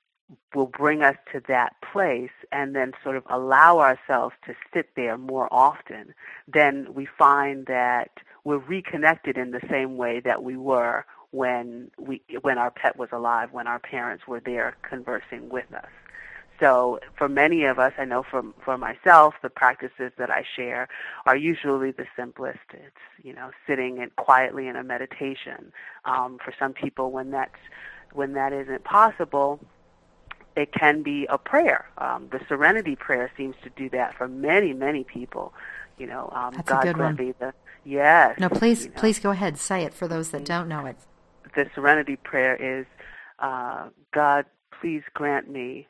will 0.55 0.67
bring 0.67 1.02
us 1.02 1.17
to 1.33 1.40
that 1.49 1.75
place 1.93 2.31
and 2.52 2.75
then 2.75 2.93
sort 3.02 3.17
of 3.17 3.23
allow 3.31 3.78
ourselves 3.78 4.35
to 4.47 4.55
sit 4.75 4.90
there 4.97 5.17
more 5.17 5.49
often, 5.52 6.14
then 6.47 6.93
we 6.93 7.07
find 7.07 7.67
that 7.67 8.11
we're 8.45 8.59
reconnected 8.59 9.37
in 9.38 9.52
the 9.52 9.61
same 9.71 9.97
way 9.97 10.21
that 10.21 10.43
we 10.43 10.57
were 10.57 11.05
when 11.30 11.90
we 11.99 12.23
when 12.42 12.58
our 12.58 12.70
pet 12.70 12.97
was 12.97 13.11
alive, 13.12 13.52
when 13.52 13.66
our 13.66 13.78
parents 13.78 14.26
were 14.26 14.40
there 14.40 14.76
conversing 14.82 15.49
with 15.49 15.73
us. 15.75 15.90
So 16.61 16.99
for 17.16 17.28
many 17.28 17.64
of 17.64 17.78
us, 17.78 17.92
I 17.99 18.04
know 18.04 18.25
for 18.28 18.42
for 18.64 18.76
myself, 18.76 19.35
the 19.42 19.50
practices 19.50 20.11
that 20.18 20.30
I 20.30 20.44
share 20.56 20.88
are 21.25 21.37
usually 21.37 21.92
the 21.92 22.06
simplest. 22.16 22.58
It's 22.73 22.97
you 23.23 23.32
know 23.32 23.50
sitting 23.66 24.00
and 24.00 24.14
quietly 24.16 24.66
in 24.66 24.76
a 24.76 24.82
meditation. 24.82 25.73
Um, 26.04 26.38
for 26.44 26.52
some 26.58 26.73
people, 26.73 27.12
when 27.12 27.30
that's 27.30 27.54
when 28.12 28.32
that 28.32 28.52
isn't 28.52 28.85
possible, 28.85 29.61
it 30.56 30.73
can 30.73 31.02
be 31.02 31.26
a 31.28 31.38
prayer. 31.38 31.88
Um, 31.99 32.28
the 32.32 32.40
Serenity 32.49 32.97
Prayer 32.97 33.30
seems 33.37 33.54
to 33.62 33.70
do 33.70 33.88
that 33.90 34.16
for 34.16 34.26
many 34.26 34.73
many 34.73 35.04
people. 35.04 35.52
You 35.99 36.06
know, 36.06 36.32
um, 36.35 36.54
That's 36.54 36.70
a 36.70 36.73
God 36.73 36.82
good 36.82 36.94
grant 36.97 37.18
one. 37.18 37.26
me 37.26 37.35
the 37.38 37.52
yes. 37.85 38.38
No, 38.40 38.49
please, 38.49 38.85
you 38.85 38.90
know 38.90 38.97
please 38.97 39.18
go 39.18 39.30
ahead. 39.30 39.58
Say 39.58 39.82
it 39.85 39.94
for 39.94 40.08
those 40.08 40.30
that 40.30 40.44
don't 40.44 40.68
know 40.68 40.87
it. 40.87 40.97
The 41.55 41.69
serenity 41.75 42.17
prayer 42.17 42.57
is 42.57 42.87
uh, 43.38 43.88
God 44.12 44.47
please 44.81 45.02
grant 45.14 45.50
me 45.50 45.87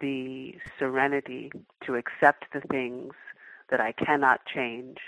the 0.00 0.56
serenity 0.78 1.52
to 1.84 1.94
accept 1.94 2.46
the 2.52 2.60
things 2.60 3.12
that 3.70 3.80
I 3.80 3.92
cannot 3.92 4.44
change, 4.46 4.98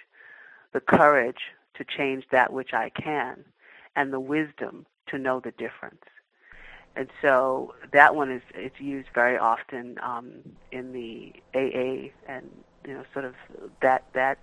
the 0.72 0.80
courage 0.80 1.52
to 1.74 1.84
change 1.84 2.24
that 2.30 2.52
which 2.52 2.72
I 2.72 2.90
can, 2.90 3.44
and 3.94 4.12
the 4.12 4.20
wisdom 4.20 4.86
to 5.08 5.18
know 5.18 5.40
the 5.40 5.52
difference. 5.52 6.02
And 6.94 7.08
so 7.20 7.74
that 7.92 8.14
one 8.14 8.30
is 8.30 8.42
it's 8.54 8.80
used 8.80 9.08
very 9.14 9.36
often 9.36 9.98
um, 10.02 10.32
in 10.72 10.92
the 10.92 11.32
AA 11.54 12.10
and 12.26 12.50
you 12.86 12.94
know 12.94 13.04
sort 13.12 13.26
of 13.26 13.34
that 13.82 14.04
that 14.14 14.38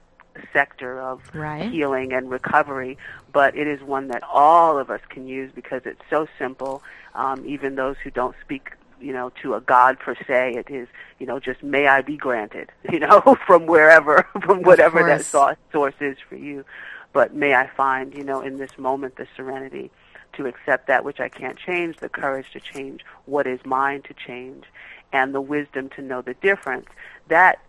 sector 0.52 1.00
of 1.00 1.22
right. 1.34 1.72
healing 1.72 2.14
and 2.14 2.30
recovery, 2.30 2.98
but 3.32 3.56
it 3.56 3.68
is 3.68 3.82
one 3.82 4.08
that 4.10 4.24
all 4.24 4.78
of 4.78 4.90
us 4.90 5.02
can 5.10 5.28
use 5.28 5.52
because 5.54 5.82
it's 5.86 6.02
so 6.10 6.28
simple. 6.38 6.84
Um, 7.16 7.44
even 7.46 7.76
those 7.76 7.98
who 8.04 8.10
don't 8.12 8.36
speak, 8.42 8.72
you 9.00 9.14
know, 9.14 9.32
to 9.42 9.56
a 9.56 9.62
God 9.62 10.00
per 10.00 10.16
se, 10.16 10.56
it 10.56 10.70
is, 10.70 10.88
you 11.20 11.26
know, 11.26 11.40
just 11.40 11.64
may 11.64 11.88
I 11.88 12.02
be 12.02 12.18
granted, 12.18 12.72
you 12.92 13.00
know, 13.00 13.38
from 13.46 13.66
wherever, 13.66 14.28
from 14.44 14.64
whatever 14.64 15.04
that 15.04 15.26
source, 15.26 15.58
source 15.72 15.96
is 16.00 16.18
for 16.28 16.36
you. 16.36 16.66
But 17.12 17.36
may 17.36 17.54
I 17.54 17.68
find, 17.68 18.14
you 18.16 18.24
know, 18.24 18.42
in 18.42 18.58
this 18.58 18.78
moment 18.78 19.18
the 19.18 19.28
serenity 19.36 19.92
to 20.34 20.48
accept 20.48 20.88
that 20.88 21.06
which 21.06 21.20
I 21.20 21.30
can't 21.30 21.58
change, 21.58 21.98
the 21.98 22.10
courage 22.10 22.52
to 22.54 22.60
change 22.60 23.06
what 23.26 23.46
is 23.48 23.60
mine 23.66 24.02
to 24.04 24.14
change, 24.14 24.66
and 25.12 25.34
the 25.34 25.42
wisdom 25.42 25.90
to 25.90 26.02
know 26.02 26.22
the 26.22 26.34
difference. 26.36 26.88
That 27.28 27.60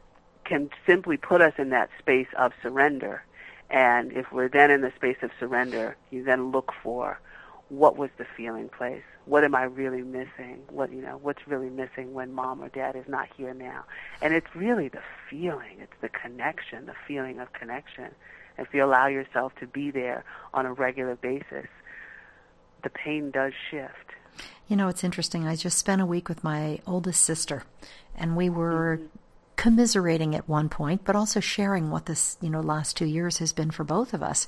can 0.45 0.71
simply 0.87 1.17
put 1.17 1.41
us 1.41 1.55
in 1.59 1.71
that 1.71 1.91
space 1.99 2.29
of 2.39 2.53
surrender. 2.63 3.25
And 3.71 4.13
if 4.13 4.31
we're 4.33 4.49
then 4.49 4.71
in 4.71 4.83
the 4.83 4.93
space 4.95 5.17
of 5.23 5.31
surrender, 5.41 5.97
you 6.11 6.23
then 6.23 6.53
look 6.53 6.73
for 6.83 7.19
what 7.69 7.97
was 7.97 8.11
the 8.19 8.27
feeling 8.37 8.69
place? 8.69 9.03
What 9.25 9.43
am 9.43 9.55
I 9.55 9.65
really 9.65 10.03
missing? 10.03 10.63
What 10.69 10.93
you 10.93 11.01
know, 11.01 11.19
what's 11.23 11.47
really 11.47 11.71
missing 11.71 12.13
when 12.13 12.33
mom 12.33 12.63
or 12.63 12.69
dad 12.69 12.95
is 12.95 13.09
not 13.09 13.29
here 13.37 13.55
now? 13.55 13.85
And 14.21 14.35
it's 14.35 14.55
really 14.55 14.89
the 14.89 15.03
feeling, 15.31 15.81
it's 15.81 15.95
the 16.01 16.11
connection, 16.11 16.87
the 16.87 16.95
feeling 17.07 17.41
of 17.41 17.53
connection. 17.53 18.11
If 18.59 18.69
you 18.73 18.85
allow 18.85 19.07
yourself 19.07 19.55
to 19.61 19.67
be 19.67 19.91
there 19.91 20.25
on 20.53 20.67
a 20.67 20.73
regular 20.73 21.17
basis, 21.17 21.67
the 22.83 22.91
pain 22.91 23.31
does 23.31 23.53
shift. 23.71 24.13
You 24.69 24.77
know, 24.77 24.89
it's 24.89 25.03
interesting. 25.03 25.47
I 25.47 25.57
just 25.57 25.79
spent 25.79 26.03
a 26.03 26.07
week 26.07 26.29
with 26.29 26.45
my 26.45 26.81
oldest 26.87 27.23
sister, 27.23 27.65
and 28.15 28.37
we 28.37 28.51
were 28.51 28.99
mm-hmm 28.99 29.19
commiserating 29.57 30.35
at 30.35 30.49
one 30.49 30.69
point, 30.69 31.05
but 31.05 31.17
also 31.17 31.41
sharing 31.41 31.91
what 31.91 32.07
this, 32.07 32.37
you 32.41 32.51
know, 32.51 32.61
last 32.61 32.97
two 32.97 33.07
years 33.07 33.39
has 33.39 33.53
been 33.53 33.71
for 33.71 33.85
both 33.85 34.15
of 34.15 34.23
us. 34.23 34.47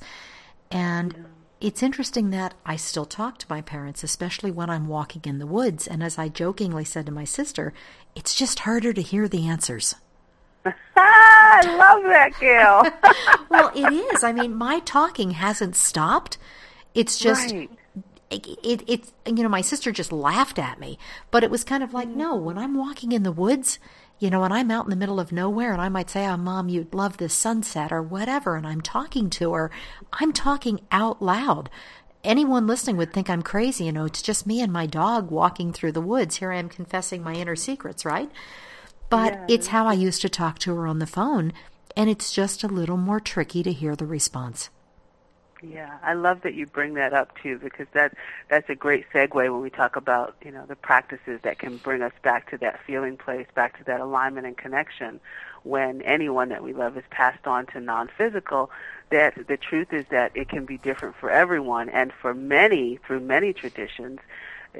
And 0.71 1.25
it's 1.59 1.81
interesting 1.81 2.29
that 2.31 2.53
I 2.65 2.75
still 2.75 3.05
talk 3.05 3.37
to 3.39 3.45
my 3.49 3.61
parents, 3.61 4.03
especially 4.03 4.51
when 4.51 4.69
I'm 4.69 4.87
walking 4.87 5.21
in 5.25 5.39
the 5.39 5.47
woods. 5.47 5.87
And 5.87 6.03
as 6.03 6.17
I 6.17 6.27
jokingly 6.27 6.83
said 6.83 7.05
to 7.07 7.11
my 7.11 7.23
sister, 7.23 7.73
it's 8.15 8.35
just 8.35 8.59
harder 8.59 8.93
to 8.93 9.01
hear 9.01 9.27
the 9.27 9.47
answers. 9.47 9.95
I 10.95 11.61
love 11.65 12.03
that, 12.03 12.33
Gail. 12.39 13.45
well, 13.49 13.71
it 13.75 14.13
is. 14.13 14.23
I 14.23 14.33
mean, 14.33 14.55
my 14.55 14.79
talking 14.79 15.31
hasn't 15.31 15.75
stopped. 15.75 16.37
It's 16.93 17.17
just. 17.17 17.51
Right. 17.51 17.69
It, 18.29 18.45
it, 18.61 18.83
it, 18.89 19.13
you 19.25 19.41
know, 19.41 19.47
my 19.47 19.61
sister 19.61 19.93
just 19.93 20.11
laughed 20.11 20.59
at 20.59 20.81
me, 20.81 20.99
but 21.31 21.45
it 21.45 21.49
was 21.49 21.63
kind 21.63 21.81
of 21.81 21.93
like, 21.93 22.09
mm. 22.09 22.15
no, 22.15 22.35
when 22.35 22.57
I'm 22.57 22.75
walking 22.75 23.13
in 23.13 23.23
the 23.23 23.31
woods, 23.31 23.79
you 24.19 24.29
know, 24.29 24.41
when 24.41 24.51
I'm 24.51 24.71
out 24.71 24.85
in 24.85 24.89
the 24.89 24.95
middle 24.95 25.19
of 25.19 25.31
nowhere 25.31 25.71
and 25.71 25.81
I 25.81 25.89
might 25.89 26.09
say, 26.09 26.25
Oh, 26.25 26.37
mom, 26.37 26.69
you'd 26.69 26.93
love 26.93 27.17
this 27.17 27.33
sunset 27.33 27.91
or 27.91 28.01
whatever, 28.01 28.55
and 28.55 28.65
I'm 28.65 28.81
talking 28.81 29.29
to 29.31 29.53
her, 29.53 29.71
I'm 30.13 30.33
talking 30.33 30.81
out 30.91 31.21
loud. 31.21 31.69
Anyone 32.23 32.67
listening 32.67 32.97
would 32.97 33.13
think 33.13 33.29
I'm 33.29 33.43
crazy. 33.43 33.85
You 33.85 33.91
know, 33.91 34.05
it's 34.05 34.21
just 34.21 34.47
me 34.47 34.61
and 34.61 34.73
my 34.73 34.85
dog 34.85 35.29
walking 35.29 35.71
through 35.71 35.91
the 35.93 36.01
woods. 36.01 36.37
Here 36.37 36.51
I 36.51 36.57
am 36.57 36.67
confessing 36.67 37.23
my 37.23 37.33
inner 37.33 37.55
secrets, 37.55 38.03
right? 38.03 38.29
But 39.09 39.33
yes. 39.33 39.45
it's 39.47 39.67
how 39.67 39.87
I 39.87 39.93
used 39.93 40.21
to 40.23 40.29
talk 40.29 40.59
to 40.59 40.75
her 40.75 40.87
on 40.87 40.99
the 40.99 41.07
phone, 41.07 41.53
and 41.95 42.09
it's 42.09 42.31
just 42.33 42.63
a 42.63 42.67
little 42.67 42.97
more 42.97 43.19
tricky 43.19 43.63
to 43.63 43.71
hear 43.71 43.95
the 43.95 44.05
response. 44.05 44.69
Yeah, 45.61 45.97
I 46.03 46.13
love 46.13 46.41
that 46.41 46.53
you 46.53 46.67
bring 46.67 46.93
that 46.95 47.13
up 47.13 47.35
too 47.41 47.57
because 47.57 47.87
that 47.93 48.15
that's 48.47 48.69
a 48.69 48.75
great 48.75 49.05
segue 49.11 49.33
when 49.33 49.61
we 49.61 49.71
talk 49.71 49.95
about, 49.95 50.35
you 50.45 50.51
know, 50.51 50.65
the 50.67 50.75
practices 50.75 51.39
that 51.43 51.57
can 51.57 51.77
bring 51.77 52.03
us 52.03 52.13
back 52.21 52.51
to 52.51 52.57
that 52.59 52.79
feeling 52.85 53.17
place, 53.17 53.47
back 53.55 53.77
to 53.79 53.83
that 53.85 53.99
alignment 53.99 54.45
and 54.45 54.55
connection. 54.55 55.19
When 55.63 56.01
anyone 56.03 56.49
that 56.49 56.63
we 56.63 56.73
love 56.73 56.95
is 56.95 57.03
passed 57.09 57.47
on 57.47 57.65
to 57.67 57.79
non-physical 57.79 58.69
that 59.09 59.47
the 59.47 59.57
truth 59.57 59.91
is 59.93 60.05
that 60.11 60.31
it 60.35 60.47
can 60.47 60.65
be 60.65 60.77
different 60.77 61.15
for 61.15 61.31
everyone. 61.31 61.89
And 61.89 62.13
for 62.13 62.33
many 62.35 62.99
through 63.05 63.21
many 63.21 63.51
traditions 63.51 64.19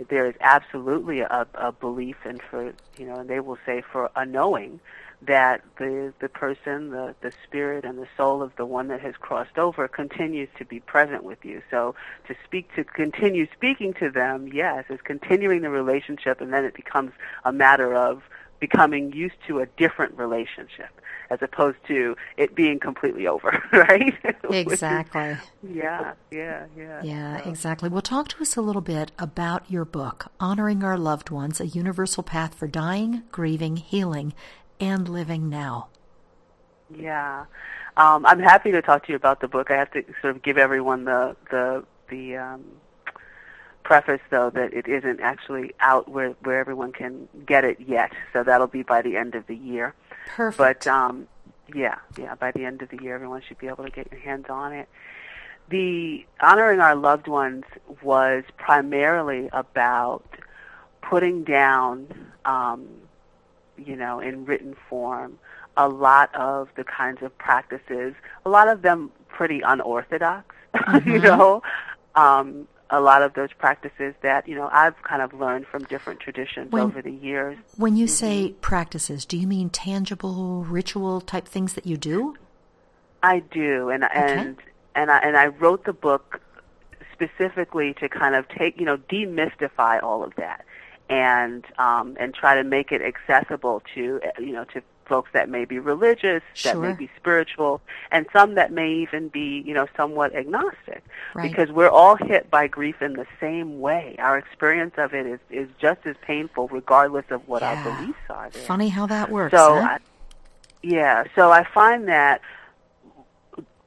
there 0.09 0.27
is 0.27 0.35
absolutely 0.41 1.21
a, 1.21 1.47
a 1.55 1.71
belief 1.71 2.17
and 2.23 2.39
for 2.51 2.73
you 2.97 3.05
know 3.05 3.15
and 3.15 3.29
they 3.29 3.39
will 3.39 3.57
say 3.65 3.81
for 3.81 4.11
a 4.15 4.25
knowing 4.25 4.79
that 5.21 5.63
the 5.77 6.13
the 6.19 6.29
person, 6.29 6.91
the 6.91 7.15
the 7.21 7.31
spirit 7.43 7.85
and 7.85 7.97
the 7.97 8.07
soul 8.15 8.41
of 8.41 8.55
the 8.55 8.65
one 8.65 8.87
that 8.89 9.01
has 9.01 9.15
crossed 9.19 9.57
over 9.57 9.87
continues 9.87 10.49
to 10.57 10.65
be 10.65 10.79
present 10.79 11.23
with 11.23 11.43
you. 11.43 11.61
So 11.71 11.95
to 12.27 12.35
speak 12.45 12.73
to 12.75 12.83
continue 12.83 13.47
speaking 13.55 13.93
to 13.95 14.09
them, 14.11 14.47
yes, 14.47 14.85
is 14.89 14.99
continuing 15.03 15.61
the 15.61 15.69
relationship 15.69 16.39
and 16.39 16.53
then 16.53 16.65
it 16.65 16.75
becomes 16.75 17.11
a 17.45 17.51
matter 17.51 17.95
of 17.95 18.21
becoming 18.59 19.13
used 19.13 19.35
to 19.47 19.59
a 19.59 19.65
different 19.77 20.17
relationship 20.17 20.89
as 21.29 21.39
opposed 21.41 21.77
to 21.87 22.15
it 22.37 22.55
being 22.55 22.79
completely 22.79 23.27
over, 23.27 23.61
right? 23.71 24.13
Exactly. 24.49 25.37
yeah, 25.63 26.13
yeah, 26.31 26.65
yeah. 26.77 27.01
Yeah, 27.03 27.43
so. 27.43 27.49
exactly. 27.49 27.89
Well, 27.89 28.01
talk 28.01 28.29
to 28.29 28.41
us 28.41 28.55
a 28.55 28.61
little 28.61 28.81
bit 28.81 29.11
about 29.19 29.69
your 29.69 29.85
book, 29.85 30.31
Honoring 30.39 30.83
Our 30.83 30.97
Loved 30.97 31.29
Ones, 31.29 31.59
A 31.59 31.67
Universal 31.67 32.23
Path 32.23 32.55
for 32.55 32.67
Dying, 32.67 33.23
Grieving, 33.31 33.77
Healing, 33.77 34.33
and 34.79 35.07
living 35.07 35.49
now. 35.49 35.87
Yeah, 36.95 37.45
um, 37.97 38.25
I'm 38.25 38.39
happy 38.39 38.71
to 38.71 38.81
talk 38.81 39.05
to 39.05 39.11
you 39.11 39.15
about 39.15 39.41
the 39.41 39.47
book. 39.47 39.71
I 39.71 39.75
have 39.75 39.91
to 39.91 40.03
sort 40.21 40.35
of 40.35 40.41
give 40.41 40.57
everyone 40.57 41.05
the 41.05 41.35
the 41.51 41.83
the 42.09 42.37
um, 42.37 42.63
preface, 43.83 44.21
though, 44.29 44.49
that 44.51 44.73
it 44.73 44.87
isn't 44.87 45.19
actually 45.19 45.73
out 45.79 46.09
where 46.09 46.31
where 46.43 46.59
everyone 46.59 46.91
can 46.91 47.27
get 47.45 47.65
it 47.65 47.79
yet. 47.79 48.11
So 48.33 48.43
that'll 48.43 48.67
be 48.67 48.83
by 48.83 49.01
the 49.01 49.17
end 49.17 49.35
of 49.35 49.47
the 49.47 49.55
year. 49.55 49.93
Perfect. 50.27 50.85
But 50.85 50.87
um, 50.87 51.27
yeah, 51.73 51.97
yeah, 52.17 52.35
by 52.35 52.51
the 52.51 52.65
end 52.65 52.81
of 52.81 52.89
the 52.89 53.01
year, 53.01 53.15
everyone 53.15 53.41
should 53.41 53.57
be 53.57 53.67
able 53.67 53.83
to 53.83 53.89
get 53.91 54.11
your 54.11 54.21
hands 54.21 54.45
on 54.49 54.73
it. 54.73 54.87
The 55.69 56.25
honoring 56.39 56.79
our 56.79 56.95
loved 56.95 57.27
ones 57.27 57.65
was 58.01 58.43
primarily 58.57 59.49
about 59.51 60.25
putting 61.01 61.43
down 61.43 62.07
um, 62.45 62.87
you 63.77 63.95
know, 63.95 64.19
in 64.19 64.45
written 64.45 64.75
form, 64.89 65.39
a 65.75 65.87
lot 65.87 66.33
of 66.35 66.69
the 66.75 66.83
kinds 66.83 67.21
of 67.21 67.37
practices, 67.37 68.13
a 68.45 68.49
lot 68.49 68.67
of 68.67 68.81
them 68.81 69.11
pretty 69.27 69.61
unorthodox, 69.61 70.55
mm-hmm. 70.75 71.09
you 71.09 71.19
know, 71.19 71.61
um, 72.15 72.67
a 72.89 73.01
lot 73.01 73.21
of 73.21 73.33
those 73.33 73.51
practices 73.53 74.15
that, 74.21 74.47
you 74.47 74.55
know, 74.55 74.69
I've 74.71 75.01
kind 75.03 75.21
of 75.21 75.33
learned 75.33 75.67
from 75.67 75.83
different 75.83 76.19
traditions 76.19 76.71
when, 76.71 76.83
over 76.83 77.01
the 77.01 77.11
years. 77.11 77.57
When 77.75 77.95
you 77.95 78.05
mm-hmm. 78.05 78.13
say 78.13 78.55
practices, 78.61 79.25
do 79.25 79.37
you 79.37 79.45
mean 79.45 79.69
tangible 79.69 80.63
ritual 80.63 81.21
type 81.21 81.47
things 81.47 81.73
that 81.73 81.85
you 81.85 81.97
do? 81.97 82.35
I 83.21 83.39
do, 83.39 83.89
and 83.89 84.03
okay. 84.03 84.13
and 84.15 84.57
and 84.95 85.11
I 85.11 85.17
and 85.19 85.35
I 85.35 85.47
wrote 85.47 85.85
the 85.85 85.93
book 85.93 86.39
specifically 87.13 87.95
to 87.95 88.07
kind 88.07 88.35
of 88.35 88.47
take, 88.47 88.79
you 88.79 88.85
know, 88.85 88.97
demystify 88.97 90.01
all 90.03 90.23
of 90.23 90.35
that 90.35 90.65
and 91.09 91.65
um, 91.77 92.17
and 92.19 92.33
try 92.33 92.55
to 92.55 92.63
make 92.63 92.91
it 92.91 93.01
accessible 93.01 93.81
to 93.95 94.21
you 94.39 94.51
know 94.51 94.65
to 94.65 94.81
folks 95.07 95.29
that 95.33 95.47
may 95.49 95.63
be 95.63 95.79
religious, 95.79 96.43
sure. 96.53 96.73
that 96.73 96.79
may 96.79 96.93
be 96.93 97.09
spiritual, 97.15 97.81
and 98.11 98.25
some 98.33 98.55
that 98.55 98.71
may 98.71 98.91
even 98.91 99.29
be 99.29 99.63
you 99.65 99.73
know 99.73 99.87
somewhat 99.95 100.35
agnostic, 100.35 101.03
right. 101.33 101.49
because 101.49 101.71
we're 101.71 101.89
all 101.89 102.15
hit 102.15 102.49
by 102.49 102.67
grief 102.67 103.01
in 103.01 103.13
the 103.13 103.25
same 103.39 103.79
way. 103.79 104.15
Our 104.19 104.37
experience 104.37 104.95
of 104.97 105.13
it 105.13 105.25
is 105.25 105.39
is 105.49 105.69
just 105.79 106.05
as 106.05 106.15
painful, 106.21 106.67
regardless 106.67 107.25
of 107.29 107.47
what 107.47 107.61
yeah. 107.61 107.73
our 107.73 107.83
beliefs 107.83 108.19
are. 108.29 108.49
There. 108.49 108.63
Funny 108.63 108.89
how 108.89 109.07
that 109.07 109.31
works. 109.31 109.51
So, 109.51 109.75
huh? 109.75 109.81
I, 109.81 109.97
yeah, 110.83 111.23
so 111.35 111.51
I 111.51 111.63
find 111.63 112.07
that 112.07 112.41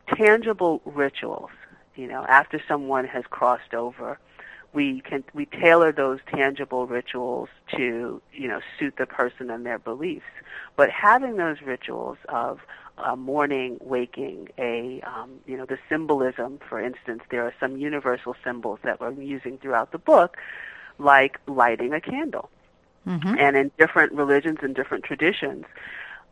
tangible 0.08 0.80
rituals, 0.84 1.50
you 1.94 2.06
know, 2.08 2.24
after 2.28 2.60
someone 2.66 3.06
has 3.06 3.24
crossed 3.30 3.74
over 3.74 4.18
we 4.72 5.00
can 5.00 5.24
we 5.34 5.46
tailor 5.46 5.92
those 5.92 6.20
tangible 6.28 6.86
rituals 6.86 7.48
to 7.76 8.20
you 8.32 8.48
know 8.48 8.60
suit 8.78 8.94
the 8.98 9.06
person 9.06 9.50
and 9.50 9.66
their 9.66 9.78
beliefs 9.78 10.24
but 10.76 10.90
having 10.90 11.36
those 11.36 11.60
rituals 11.62 12.18
of 12.28 12.60
uh, 12.98 13.16
morning 13.16 13.78
waking 13.80 14.48
a 14.58 15.00
um, 15.02 15.30
you 15.46 15.56
know 15.56 15.64
the 15.64 15.78
symbolism 15.88 16.58
for 16.68 16.80
instance 16.80 17.22
there 17.30 17.42
are 17.42 17.54
some 17.58 17.76
universal 17.76 18.34
symbols 18.44 18.78
that 18.82 19.00
we're 19.00 19.10
using 19.12 19.58
throughout 19.58 19.90
the 19.92 19.98
book 19.98 20.36
like 20.98 21.40
lighting 21.46 21.92
a 21.92 22.00
candle 22.00 22.50
mm-hmm. 23.06 23.34
and 23.38 23.56
in 23.56 23.70
different 23.78 24.12
religions 24.12 24.58
and 24.62 24.74
different 24.74 25.04
traditions 25.04 25.64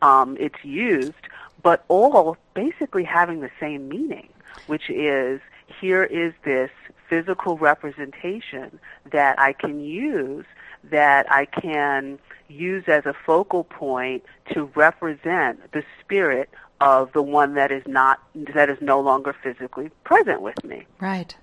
um, 0.01 0.37
it's 0.39 0.63
used 0.63 1.13
but 1.61 1.83
all 1.87 2.37
basically 2.53 3.03
having 3.03 3.41
the 3.41 3.51
same 3.59 3.89
meaning 3.89 4.29
which 4.67 4.89
is 4.89 5.41
here 5.81 6.03
is 6.03 6.33
this 6.43 6.69
physical 7.09 7.57
representation 7.57 8.79
that 9.11 9.39
I 9.39 9.53
can 9.53 9.81
use 9.81 10.45
that 10.91 11.29
I 11.31 11.45
can 11.45 12.19
use 12.47 12.85
as 12.87 13.05
a 13.05 13.13
focal 13.25 13.63
point 13.63 14.23
to 14.53 14.65
represent 14.75 15.71
the 15.71 15.83
spirit 15.99 16.49
of 16.81 17.11
the 17.11 17.21
one 17.21 17.55
that 17.55 17.71
is 17.71 17.83
not 17.85 18.19
that 18.55 18.69
is 18.69 18.77
no 18.81 18.99
longer 19.01 19.35
physically 19.43 19.91
present 20.03 20.41
with 20.41 20.63
me. 20.63 20.85
Right. 20.99 21.35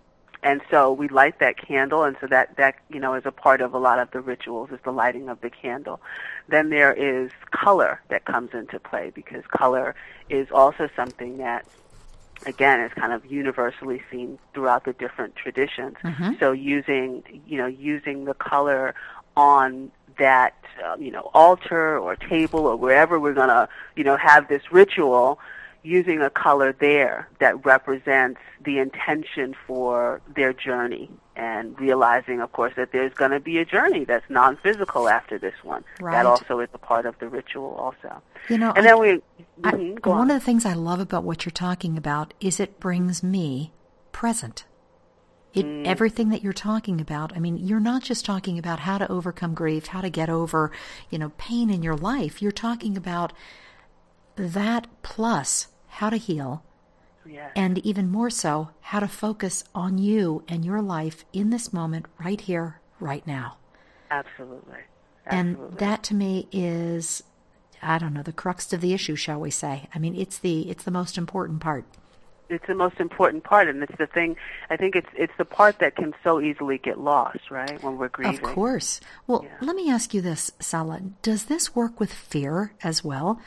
And 0.43 0.61
so 0.71 0.93
we 0.93 1.09
light 1.09 1.41
that 1.41 1.57
candle, 1.59 2.05
and 2.05 2.17
so 2.21 2.27
that 2.29 2.57
that 2.57 2.77
you 2.89 3.01
know 3.01 3.15
is 3.15 3.27
a 3.27 3.33
part 3.33 3.61
of 3.61 3.75
a 3.75 3.79
lot 3.79 3.99
of 3.99 4.11
the 4.13 4.21
rituals 4.21 4.71
is 4.71 4.79
the 4.85 4.93
lighting 4.93 5.29
of 5.29 5.41
the 5.41 5.51
candle. 5.51 6.01
Then 6.49 6.71
there 6.71 6.93
is 6.93 7.31
color 7.51 8.01
that 8.09 8.25
comes 8.25 8.51
into 8.55 8.79
play 8.79 9.11
because 9.15 9.45
color 9.49 9.95
is 10.29 10.49
also 10.53 10.89
something 10.95 11.39
that 11.39 11.67
again 12.45 12.81
is 12.81 12.93
kind 12.95 13.13
of 13.13 13.25
universally 13.27 14.03
seen 14.11 14.39
throughout 14.53 14.85
the 14.85 14.93
different 14.93 15.37
traditions. 15.37 15.97
Mm-hmm. 16.05 16.33
So 16.41 16.53
using 16.53 17.23
you 17.47 17.59
know 17.59 17.67
using 17.67 18.25
the 18.25 18.35
color 18.35 18.95
on 19.37 19.91
that 20.19 20.55
um, 20.85 21.01
you 21.01 21.11
know 21.11 21.31
altar 21.35 21.99
or 21.99 22.17
table 22.17 22.61
or 22.61 22.77
wherever 22.77 23.19
we're 23.19 23.35
going 23.35 23.49
to 23.49 23.69
you 23.97 24.05
know 24.05 24.17
have 24.17 24.49
this 24.49 24.73
ritual 24.73 25.39
using 25.87 26.21
a 26.21 26.29
color 26.31 26.73
there 26.73 27.29
that 27.39 27.65
represents 27.65 28.41
the 28.65 28.79
intention 28.79 29.55
for 29.67 30.21
their 30.35 30.53
journey 30.53 31.09
and 31.37 31.79
realizing 31.79 32.41
of 32.41 32.51
course 32.53 32.73
that 32.77 32.91
there's 32.93 33.13
going 33.15 33.31
to 33.31 33.39
be 33.41 33.59
a 33.59 33.65
journey 33.65 34.05
that's 34.05 34.29
non-physical 34.29 35.09
after 35.09 35.39
this 35.39 35.55
one 35.63 35.85
Right. 36.01 36.13
that 36.13 36.27
also 36.27 36.59
is 36.61 36.69
a 36.75 36.79
part 36.79 37.07
of 37.07 37.19
the 37.21 37.29
ritual 37.29 37.73
also 37.75 38.21
You 38.49 38.59
know, 38.59 38.73
and 38.75 38.79
I- 38.87 38.91
then 38.91 38.99
we 39.01 39.11
I- 39.65 39.73
mhm, 39.73 40.07
one 40.07 40.19
on. 40.23 40.31
of 40.31 40.37
the 40.41 40.45
things 40.45 40.65
I 40.67 40.73
love 40.73 40.99
about 41.01 41.23
what 41.25 41.45
you're 41.45 41.51
talking 41.69 41.97
about 41.97 42.35
is 42.41 42.59
it 42.59 42.81
brings 42.81 43.23
me 43.23 43.73
present. 44.13 44.65
It, 45.55 45.65
Mm. 45.65 45.87
Everything 45.87 46.29
that 46.31 46.43
you're 46.43 46.53
talking 46.71 47.01
about, 47.01 47.35
I 47.37 47.39
mean, 47.39 47.57
you're 47.59 47.81
not 47.81 48.03
just 48.03 48.27
talking 48.27 48.59
about 48.59 48.81
how 48.81 48.99
to 48.99 49.11
overcome 49.11 49.55
grief, 49.55 49.87
how 49.89 50.01
to 50.03 50.11
get 50.11 50.29
over, 50.29 50.71
you 51.11 51.19
know, 51.19 51.31
pain 51.39 51.71
in 51.71 51.83
your 51.83 51.97
life. 51.97 52.43
You're 52.43 52.53
talking 52.53 52.97
about 52.97 53.33
that 54.37 54.87
plus 55.03 55.69
how 56.01 56.11
to 56.11 56.17
heal, 56.17 56.63
yes. 57.25 57.51
and 57.57 57.79
even 57.79 58.11
more 58.11 58.31
so, 58.31 58.71
how 58.81 59.01
to 59.01 59.09
focus 59.09 59.65
on 59.75 59.99
you 59.99 60.43
and 60.49 60.65
your 60.65 60.81
life 60.83 61.25
in 61.33 61.51
this 61.51 61.73
moment, 61.73 62.07
right 62.19 62.41
here, 62.41 62.81
right 63.01 63.27
now. 63.27 63.57
absolutely 64.11 64.81
Absolutely. 65.29 65.71
And 65.71 65.79
that 65.79 66.05
to 66.05 66.15
me 66.15 66.47
is, 66.53 67.23
I 67.83 67.99
don't 67.99 68.15
know, 68.15 68.23
the 68.23 68.33
crux 68.33 68.73
of 68.73 68.81
the 68.81 68.93
issue, 68.93 69.17
shall 69.17 69.41
we 69.41 69.51
say? 69.51 69.89
I 69.93 69.99
mean, 69.99 70.15
it's 70.15 70.39
the 70.39 70.71
it's 70.71 70.85
the 70.85 70.93
most 70.93 71.19
important 71.19 71.59
part. 71.61 71.85
it's 72.49 72.67
the 72.69 72.77
most 72.77 73.01
important 73.01 73.43
part 73.43 73.67
and 73.69 73.83
it's 73.83 73.99
the 73.99 74.07
thing 74.07 74.37
i 74.71 74.77
think 74.77 74.95
it's 74.95 75.09
it's 75.17 75.33
the 75.37 75.45
part 75.45 75.81
that 75.81 75.97
can 75.97 76.15
so 76.23 76.41
easily 76.41 76.79
get 76.79 76.97
lost 77.01 77.51
right 77.51 77.83
when 77.83 77.99
we're 77.99 78.09
grieving 78.09 78.37
Of 78.37 78.41
course. 78.55 79.01
Well, 79.27 79.43
Yeah. 79.45 79.67
let 79.69 79.75
me 79.75 79.91
ask 79.91 80.15
you 80.15 80.21
this, 80.23 80.53
Sala. 80.61 81.01
Does 81.23 81.47
this 81.47 81.75
work 81.75 81.99
with 81.99 82.13
fear 82.13 82.73
as 82.85 83.03
well? 83.03 83.41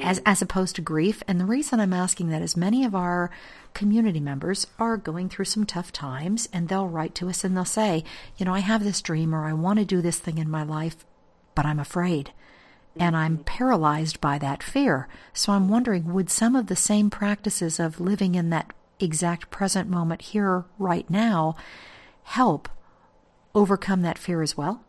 As, 0.00 0.20
mm. 0.20 0.22
as 0.26 0.42
opposed 0.42 0.76
to 0.76 0.82
grief. 0.82 1.22
And 1.26 1.40
the 1.40 1.44
reason 1.44 1.80
I'm 1.80 1.92
asking 1.92 2.28
that 2.28 2.42
is 2.42 2.56
many 2.56 2.84
of 2.84 2.94
our 2.94 3.30
community 3.74 4.20
members 4.20 4.66
are 4.78 4.96
going 4.96 5.28
through 5.28 5.46
some 5.46 5.64
tough 5.64 5.92
times 5.92 6.48
and 6.52 6.68
they'll 6.68 6.88
write 6.88 7.14
to 7.16 7.28
us 7.28 7.44
and 7.44 7.56
they'll 7.56 7.64
say, 7.64 8.04
you 8.36 8.44
know, 8.44 8.54
I 8.54 8.60
have 8.60 8.84
this 8.84 9.00
dream 9.00 9.34
or 9.34 9.46
I 9.46 9.52
want 9.52 9.78
to 9.78 9.84
do 9.84 10.02
this 10.02 10.18
thing 10.18 10.38
in 10.38 10.50
my 10.50 10.62
life, 10.62 11.04
but 11.54 11.64
I'm 11.64 11.80
afraid. 11.80 12.32
And 12.98 13.16
I'm 13.16 13.36
mm-hmm. 13.36 13.44
paralyzed 13.44 14.20
by 14.20 14.38
that 14.38 14.62
fear. 14.62 15.08
So 15.32 15.52
I'm 15.52 15.68
wondering 15.68 16.12
would 16.12 16.30
some 16.30 16.56
of 16.56 16.66
the 16.66 16.76
same 16.76 17.10
practices 17.10 17.78
of 17.78 18.00
living 18.00 18.34
in 18.34 18.50
that 18.50 18.72
exact 19.00 19.50
present 19.50 19.88
moment 19.88 20.22
here, 20.22 20.64
right 20.78 21.08
now, 21.08 21.56
help 22.24 22.68
overcome 23.54 24.02
that 24.02 24.18
fear 24.18 24.42
as 24.42 24.56
well? 24.56 24.84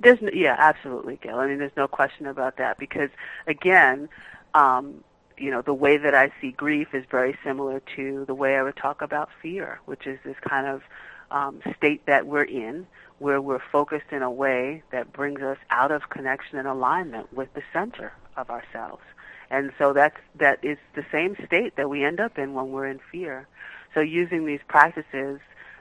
There's 0.00 0.20
no, 0.20 0.30
yeah, 0.32 0.56
absolutely, 0.58 1.18
Gail. 1.22 1.38
I 1.38 1.46
mean, 1.46 1.58
there's 1.58 1.76
no 1.76 1.88
question 1.88 2.26
about 2.26 2.58
that 2.58 2.78
because 2.78 3.10
again, 3.46 4.08
um, 4.54 5.02
you 5.38 5.50
know, 5.50 5.62
the 5.62 5.74
way 5.74 5.96
that 5.96 6.14
I 6.14 6.32
see 6.40 6.52
grief 6.52 6.88
is 6.94 7.04
very 7.10 7.36
similar 7.44 7.80
to 7.96 8.24
the 8.26 8.34
way 8.34 8.56
I 8.56 8.62
would 8.62 8.76
talk 8.76 9.02
about 9.02 9.28
fear, 9.42 9.80
which 9.84 10.06
is 10.06 10.18
this 10.24 10.36
kind 10.46 10.66
of 10.66 10.82
um, 11.30 11.60
state 11.76 12.06
that 12.06 12.26
we're 12.26 12.44
in, 12.44 12.86
where 13.18 13.40
we're 13.40 13.62
focused 13.72 14.12
in 14.12 14.22
a 14.22 14.30
way 14.30 14.82
that 14.92 15.12
brings 15.12 15.40
us 15.42 15.58
out 15.70 15.90
of 15.90 16.08
connection 16.10 16.58
and 16.58 16.68
alignment 16.68 17.32
with 17.32 17.52
the 17.54 17.62
center 17.72 18.12
of 18.36 18.50
ourselves. 18.50 19.02
And 19.50 19.72
so 19.78 19.92
that's 19.92 20.16
that 20.36 20.58
is 20.62 20.78
the 20.94 21.04
same 21.12 21.36
state 21.46 21.76
that 21.76 21.88
we 21.88 22.04
end 22.04 22.20
up 22.20 22.38
in 22.38 22.54
when 22.54 22.72
we're 22.72 22.86
in 22.86 23.00
fear. 23.12 23.46
So 23.94 24.00
using 24.00 24.44
these 24.44 24.60
practices 24.68 25.40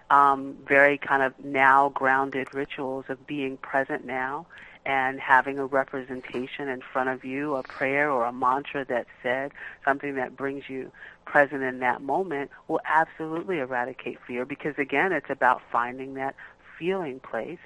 um, 0.09 0.57
very 0.67 0.97
kind 0.97 1.23
of 1.23 1.33
now 1.43 1.89
grounded 1.89 2.53
rituals 2.53 3.05
of 3.09 3.25
being 3.25 3.57
present 3.57 4.05
now 4.05 4.45
and 4.85 5.19
having 5.19 5.57
a 5.57 5.65
representation 5.65 6.69
in 6.69 6.79
front 6.81 7.09
of 7.09 7.25
you, 7.25 7.55
a 7.55 7.63
prayer 7.63 8.11
or 8.11 8.25
a 8.25 8.31
mantra 8.31 8.85
that's 8.85 9.09
said, 9.23 9.51
something 9.83 10.15
that 10.15 10.37
brings 10.37 10.69
you 10.69 10.91
present 11.25 11.63
in 11.63 11.79
that 11.79 12.03
moment 12.03 12.51
will 12.67 12.81
absolutely 12.85 13.57
eradicate 13.57 14.19
fear 14.27 14.45
because 14.45 14.75
again, 14.77 15.11
it's 15.11 15.29
about 15.29 15.61
finding 15.71 16.13
that 16.13 16.35
feeling 16.77 17.19
place. 17.19 17.59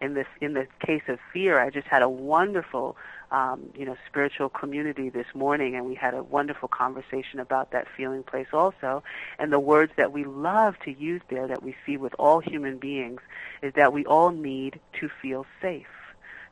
In 0.00 0.14
this, 0.14 0.26
in 0.40 0.54
the 0.54 0.66
case 0.84 1.02
of 1.08 1.18
fear, 1.32 1.60
I 1.60 1.70
just 1.70 1.86
had 1.86 2.02
a 2.02 2.08
wonderful, 2.08 2.96
um, 3.30 3.70
you 3.76 3.86
know, 3.86 3.96
spiritual 4.08 4.48
community 4.48 5.08
this 5.08 5.26
morning, 5.34 5.76
and 5.76 5.86
we 5.86 5.94
had 5.94 6.14
a 6.14 6.22
wonderful 6.22 6.68
conversation 6.68 7.38
about 7.38 7.70
that 7.70 7.86
feeling 7.96 8.22
place 8.22 8.48
also. 8.52 9.02
And 9.38 9.52
the 9.52 9.60
words 9.60 9.92
that 9.96 10.12
we 10.12 10.24
love 10.24 10.74
to 10.84 10.90
use 10.92 11.22
there, 11.30 11.46
that 11.46 11.62
we 11.62 11.76
see 11.86 11.96
with 11.96 12.14
all 12.18 12.40
human 12.40 12.78
beings, 12.78 13.20
is 13.62 13.72
that 13.74 13.92
we 13.92 14.04
all 14.04 14.30
need 14.30 14.80
to 15.00 15.08
feel 15.22 15.46
safe. 15.62 15.86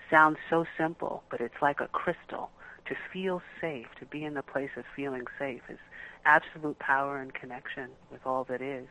Sounds 0.08 0.38
so 0.48 0.64
simple, 0.78 1.24
but 1.28 1.40
it's 1.40 1.60
like 1.60 1.80
a 1.80 1.88
crystal. 1.88 2.50
To 2.86 2.96
feel 3.12 3.42
safe, 3.60 3.86
to 3.98 4.06
be 4.06 4.24
in 4.24 4.34
the 4.34 4.42
place 4.42 4.70
of 4.76 4.84
feeling 4.94 5.26
safe, 5.38 5.62
is 5.68 5.78
absolute 6.24 6.78
power 6.78 7.18
and 7.20 7.34
connection 7.34 7.90
with 8.10 8.20
all 8.24 8.44
that 8.44 8.62
is. 8.62 8.86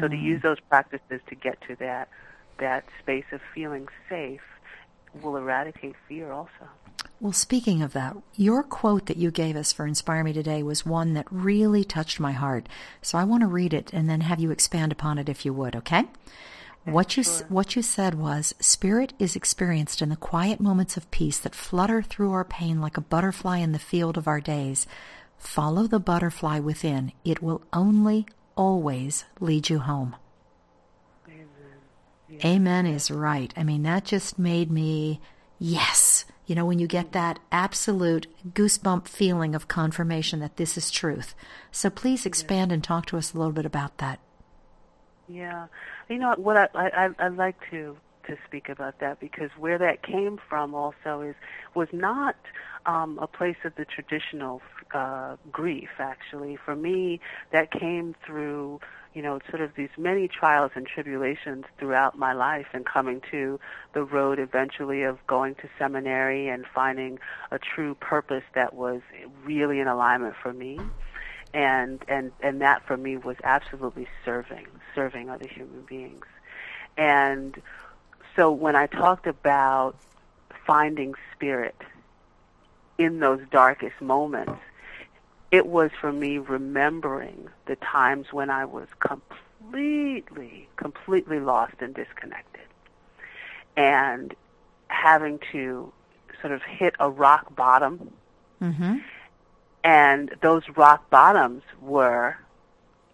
So 0.00 0.08
to 0.08 0.16
use 0.16 0.42
those 0.42 0.58
practices 0.60 1.20
to 1.28 1.34
get 1.34 1.60
to 1.68 1.76
that 1.76 2.08
that 2.58 2.84
space 3.00 3.24
of 3.32 3.40
feeling 3.54 3.88
safe 4.08 4.40
will 5.22 5.36
eradicate 5.36 5.94
fear 6.08 6.32
also. 6.32 6.68
Well, 7.20 7.32
speaking 7.32 7.82
of 7.82 7.92
that, 7.92 8.16
your 8.34 8.62
quote 8.62 9.06
that 9.06 9.16
you 9.16 9.30
gave 9.30 9.54
us 9.54 9.72
for 9.72 9.86
Inspire 9.86 10.24
Me 10.24 10.32
Today 10.32 10.62
was 10.62 10.84
one 10.84 11.14
that 11.14 11.26
really 11.30 11.84
touched 11.84 12.18
my 12.18 12.32
heart. 12.32 12.68
So 13.00 13.16
I 13.16 13.24
want 13.24 13.42
to 13.42 13.46
read 13.46 13.72
it 13.72 13.92
and 13.92 14.10
then 14.10 14.22
have 14.22 14.40
you 14.40 14.50
expand 14.50 14.90
upon 14.90 15.18
it 15.18 15.28
if 15.28 15.44
you 15.44 15.52
would, 15.52 15.76
okay? 15.76 16.06
What 16.84 17.16
you 17.16 17.20
s 17.20 17.44
what 17.48 17.76
you 17.76 17.82
said 17.82 18.14
was 18.16 18.56
spirit 18.58 19.12
is 19.20 19.36
experienced 19.36 20.02
in 20.02 20.08
the 20.08 20.16
quiet 20.16 20.58
moments 20.60 20.96
of 20.96 21.12
peace 21.12 21.38
that 21.38 21.54
flutter 21.54 22.02
through 22.02 22.32
our 22.32 22.44
pain 22.44 22.80
like 22.80 22.96
a 22.96 23.00
butterfly 23.00 23.58
in 23.58 23.70
the 23.70 23.78
field 23.78 24.18
of 24.18 24.26
our 24.26 24.40
days. 24.40 24.88
Follow 25.38 25.86
the 25.86 26.00
butterfly 26.00 26.58
within. 26.58 27.12
It 27.24 27.40
will 27.40 27.62
only 27.72 28.26
always 28.56 29.24
lead 29.38 29.70
you 29.70 29.78
home. 29.78 30.16
Amen 32.44 32.86
is 32.86 33.10
right. 33.10 33.52
I 33.56 33.64
mean, 33.64 33.82
that 33.82 34.04
just 34.04 34.38
made 34.38 34.70
me, 34.70 35.20
yes. 35.58 36.24
You 36.46 36.54
know, 36.54 36.66
when 36.66 36.78
you 36.78 36.86
get 36.86 37.12
that 37.12 37.38
absolute 37.50 38.26
goosebump 38.52 39.06
feeling 39.08 39.54
of 39.54 39.68
confirmation 39.68 40.40
that 40.40 40.56
this 40.56 40.76
is 40.76 40.90
truth. 40.90 41.34
So 41.70 41.88
please 41.88 42.26
expand 42.26 42.72
and 42.72 42.82
talk 42.82 43.06
to 43.06 43.16
us 43.16 43.32
a 43.32 43.38
little 43.38 43.52
bit 43.52 43.66
about 43.66 43.98
that. 43.98 44.18
Yeah, 45.28 45.68
you 46.08 46.18
know 46.18 46.34
what 46.36 46.56
I 46.56 46.68
I 46.74 47.06
I 47.06 47.26
I'd 47.26 47.36
like 47.36 47.56
to 47.70 47.96
to 48.26 48.36
speak 48.46 48.68
about 48.68 49.00
that 49.00 49.20
because 49.20 49.50
where 49.58 49.78
that 49.78 50.02
came 50.02 50.38
from 50.48 50.74
also 50.74 51.20
is 51.22 51.34
was 51.74 51.88
not 51.92 52.36
um, 52.86 53.18
a 53.20 53.26
place 53.26 53.56
of 53.64 53.74
the 53.76 53.84
traditional 53.84 54.60
uh, 54.92 55.36
grief. 55.50 55.88
Actually, 55.98 56.56
for 56.56 56.76
me, 56.76 57.20
that 57.50 57.70
came 57.70 58.14
through 58.24 58.80
you 59.14 59.22
know 59.22 59.38
sort 59.50 59.60
of 59.60 59.74
these 59.76 59.90
many 59.98 60.28
trials 60.28 60.70
and 60.74 60.86
tribulations 60.86 61.64
throughout 61.78 62.18
my 62.18 62.32
life 62.32 62.66
and 62.72 62.86
coming 62.86 63.20
to 63.30 63.60
the 63.92 64.02
road 64.02 64.38
eventually 64.38 65.02
of 65.02 65.18
going 65.26 65.54
to 65.56 65.68
seminary 65.78 66.48
and 66.48 66.64
finding 66.74 67.18
a 67.50 67.58
true 67.58 67.94
purpose 67.96 68.44
that 68.54 68.74
was 68.74 69.00
really 69.44 69.80
in 69.80 69.86
alignment 69.86 70.34
for 70.42 70.52
me 70.52 70.80
and 71.54 72.02
and 72.08 72.32
and 72.40 72.60
that 72.60 72.82
for 72.86 72.96
me 72.96 73.16
was 73.16 73.36
absolutely 73.44 74.08
serving 74.24 74.66
serving 74.94 75.28
other 75.28 75.46
human 75.46 75.82
beings 75.82 76.24
and 76.96 77.60
so 78.34 78.50
when 78.50 78.74
i 78.74 78.86
talked 78.86 79.26
about 79.26 79.94
finding 80.66 81.14
spirit 81.34 81.76
in 82.98 83.20
those 83.20 83.40
darkest 83.50 84.00
moments 84.00 84.60
it 85.52 85.66
was 85.66 85.90
for 86.00 86.12
me 86.12 86.38
remembering 86.38 87.48
the 87.66 87.76
times 87.76 88.32
when 88.32 88.50
i 88.50 88.64
was 88.64 88.88
completely 88.98 90.68
completely 90.76 91.38
lost 91.38 91.74
and 91.80 91.94
disconnected 91.94 92.62
and 93.76 94.34
having 94.88 95.38
to 95.52 95.92
sort 96.40 96.52
of 96.52 96.62
hit 96.62 96.94
a 97.00 97.08
rock 97.10 97.54
bottom 97.54 98.10
Mm-hmm. 98.60 98.98
and 99.82 100.30
those 100.40 100.62
rock 100.76 101.10
bottoms 101.10 101.62
were, 101.80 102.36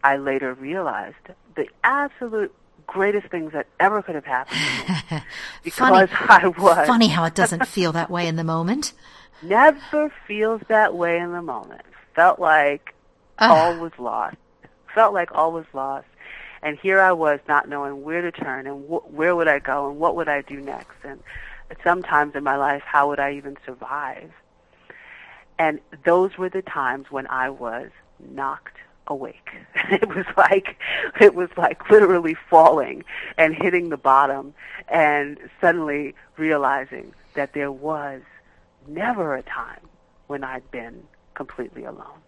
I 0.04 0.18
later 0.18 0.52
realized, 0.52 1.16
the 1.56 1.68
absolute 1.82 2.54
greatest 2.86 3.28
things 3.28 3.52
that 3.54 3.66
ever 3.80 4.02
could 4.02 4.14
have 4.14 4.26
happened 4.26 4.60
to 4.60 5.14
me 5.14 5.22
because 5.64 5.78
funny, 5.88 6.12
I 6.28 6.48
was. 6.48 6.86
Funny 6.86 7.08
how 7.08 7.24
it 7.24 7.34
doesn't 7.34 7.66
feel 7.66 7.92
that 7.92 8.10
way 8.10 8.26
in 8.26 8.36
the 8.36 8.44
moment. 8.44 8.92
Never 9.42 10.12
feels 10.26 10.60
that 10.68 10.94
way 10.94 11.18
in 11.18 11.32
the 11.32 11.40
moment. 11.40 11.80
Felt 12.18 12.40
like 12.40 12.96
uh. 13.38 13.46
all 13.48 13.78
was 13.78 13.92
lost. 13.96 14.38
Felt 14.92 15.14
like 15.14 15.30
all 15.30 15.52
was 15.52 15.66
lost. 15.72 16.08
And 16.62 16.76
here 16.76 16.98
I 16.98 17.12
was 17.12 17.38
not 17.46 17.68
knowing 17.68 18.02
where 18.02 18.22
to 18.22 18.32
turn 18.32 18.66
and 18.66 18.88
wh- 18.88 19.14
where 19.14 19.36
would 19.36 19.46
I 19.46 19.60
go 19.60 19.88
and 19.88 20.00
what 20.00 20.16
would 20.16 20.28
I 20.28 20.42
do 20.42 20.60
next. 20.60 20.96
And 21.04 21.22
sometimes 21.84 22.34
in 22.34 22.42
my 22.42 22.56
life, 22.56 22.82
how 22.84 23.06
would 23.06 23.20
I 23.20 23.34
even 23.34 23.56
survive? 23.64 24.32
And 25.60 25.78
those 26.04 26.36
were 26.36 26.48
the 26.48 26.60
times 26.60 27.06
when 27.08 27.28
I 27.28 27.50
was 27.50 27.90
knocked 28.18 28.78
awake. 29.06 29.50
it 29.88 30.08
was 30.08 30.26
like 30.36 30.76
it 31.20 31.36
was 31.36 31.50
like 31.56 31.88
literally 31.88 32.34
falling 32.50 33.04
and 33.36 33.54
hitting 33.54 33.90
the 33.90 33.96
bottom 33.96 34.54
and 34.88 35.38
suddenly 35.60 36.16
realizing 36.36 37.14
that 37.34 37.52
there 37.54 37.70
was 37.70 38.22
never 38.88 39.36
a 39.36 39.42
time 39.44 39.82
when 40.26 40.42
I'd 40.42 40.68
been 40.72 41.04
completely 41.38 41.84
alone. 41.84 42.20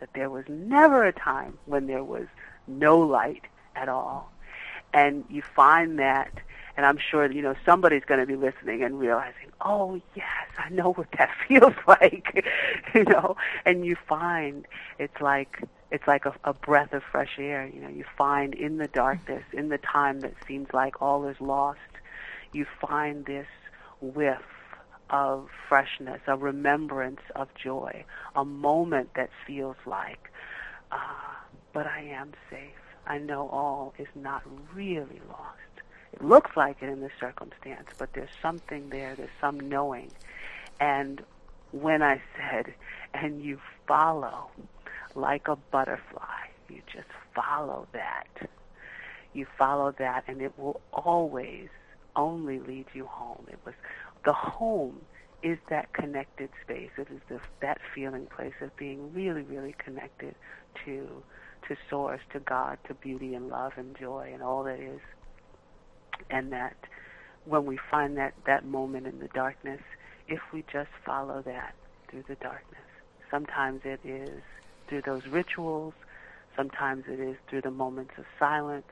That 0.00 0.10
there 0.14 0.30
was 0.30 0.44
never 0.48 1.04
a 1.04 1.12
time 1.12 1.58
when 1.66 1.86
there 1.88 2.04
was 2.04 2.26
no 2.66 3.00
light 3.00 3.44
at 3.76 3.88
all. 3.88 4.32
And 4.94 5.24
you 5.28 5.42
find 5.42 5.98
that 5.98 6.32
and 6.76 6.86
I'm 6.86 6.98
sure 6.98 7.30
you 7.30 7.42
know 7.42 7.54
somebody's 7.66 8.04
going 8.04 8.20
to 8.20 8.26
be 8.26 8.36
listening 8.36 8.82
and 8.82 8.98
realizing, 8.98 9.52
oh 9.60 10.00
yes, 10.14 10.46
I 10.58 10.70
know 10.70 10.92
what 10.92 11.08
that 11.18 11.30
feels 11.48 11.74
like, 11.86 12.46
you 12.94 13.04
know. 13.04 13.36
And 13.66 13.84
you 13.84 13.96
find 14.08 14.66
it's 14.98 15.20
like 15.20 15.62
it's 15.90 16.06
like 16.06 16.24
a, 16.24 16.34
a 16.44 16.54
breath 16.54 16.92
of 16.92 17.02
fresh 17.02 17.38
air. 17.38 17.70
You 17.72 17.82
know, 17.82 17.88
you 17.88 18.04
find 18.16 18.54
in 18.54 18.78
the 18.78 18.88
darkness, 18.88 19.44
in 19.52 19.68
the 19.68 19.78
time 19.78 20.20
that 20.20 20.34
seems 20.46 20.68
like 20.72 21.02
all 21.02 21.28
is 21.28 21.40
lost, 21.40 21.80
you 22.52 22.66
find 22.80 23.26
this 23.26 23.48
whiff 24.00 24.40
of 25.12 25.48
freshness, 25.68 26.20
a 26.26 26.36
remembrance 26.36 27.20
of 27.36 27.48
joy, 27.54 28.04
a 28.34 28.44
moment 28.44 29.10
that 29.14 29.30
feels 29.46 29.76
like, 29.86 30.30
ah, 30.90 31.44
but 31.72 31.86
I 31.86 32.00
am 32.00 32.32
safe. 32.50 32.70
I 33.06 33.18
know 33.18 33.48
all 33.48 33.94
is 33.98 34.08
not 34.14 34.42
really 34.74 35.20
lost. 35.28 35.58
It 36.12 36.24
looks 36.24 36.56
like 36.56 36.82
it 36.82 36.88
in 36.88 37.00
this 37.00 37.12
circumstance, 37.20 37.88
but 37.98 38.12
there's 38.14 38.30
something 38.40 38.88
there, 38.90 39.14
there's 39.14 39.30
some 39.40 39.60
knowing. 39.60 40.10
And 40.80 41.22
when 41.72 42.02
I 42.02 42.22
said, 42.36 42.74
and 43.14 43.42
you 43.42 43.60
follow 43.86 44.50
like 45.14 45.48
a 45.48 45.56
butterfly, 45.56 46.48
you 46.68 46.80
just 46.92 47.08
follow 47.34 47.86
that. 47.92 48.48
You 49.34 49.46
follow 49.58 49.92
that, 49.98 50.24
and 50.26 50.40
it 50.42 50.58
will 50.58 50.80
always 50.92 51.68
only 52.16 52.58
lead 52.58 52.86
you 52.92 53.06
home. 53.06 53.46
It 53.50 53.58
was 53.64 53.74
the 54.24 54.32
home 54.32 55.00
is 55.42 55.58
that 55.68 55.92
connected 55.92 56.50
space. 56.62 56.90
It 56.96 57.08
is 57.10 57.20
this, 57.28 57.40
that 57.60 57.78
feeling 57.94 58.26
place 58.26 58.54
of 58.60 58.74
being 58.76 59.12
really, 59.12 59.42
really 59.42 59.74
connected 59.78 60.34
to 60.84 61.08
to 61.68 61.76
source, 61.88 62.20
to 62.32 62.40
God, 62.40 62.76
to 62.88 62.94
beauty 62.94 63.34
and 63.34 63.48
love 63.48 63.74
and 63.76 63.96
joy 63.96 64.30
and 64.34 64.42
all 64.42 64.64
that 64.64 64.80
is 64.80 65.00
and 66.30 66.52
that 66.52 66.76
when 67.44 67.66
we 67.66 67.78
find 67.90 68.16
that, 68.16 68.34
that 68.46 68.64
moment 68.64 69.06
in 69.06 69.18
the 69.18 69.28
darkness, 69.28 69.80
if 70.28 70.40
we 70.52 70.64
just 70.72 70.90
follow 71.04 71.42
that 71.42 71.74
through 72.08 72.24
the 72.28 72.36
darkness, 72.36 72.80
sometimes 73.30 73.80
it 73.84 74.00
is 74.04 74.42
through 74.88 75.02
those 75.02 75.26
rituals, 75.26 75.94
sometimes 76.56 77.04
it 77.08 77.18
is 77.18 77.36
through 77.48 77.62
the 77.62 77.70
moments 77.70 78.12
of 78.18 78.24
silence, 78.38 78.86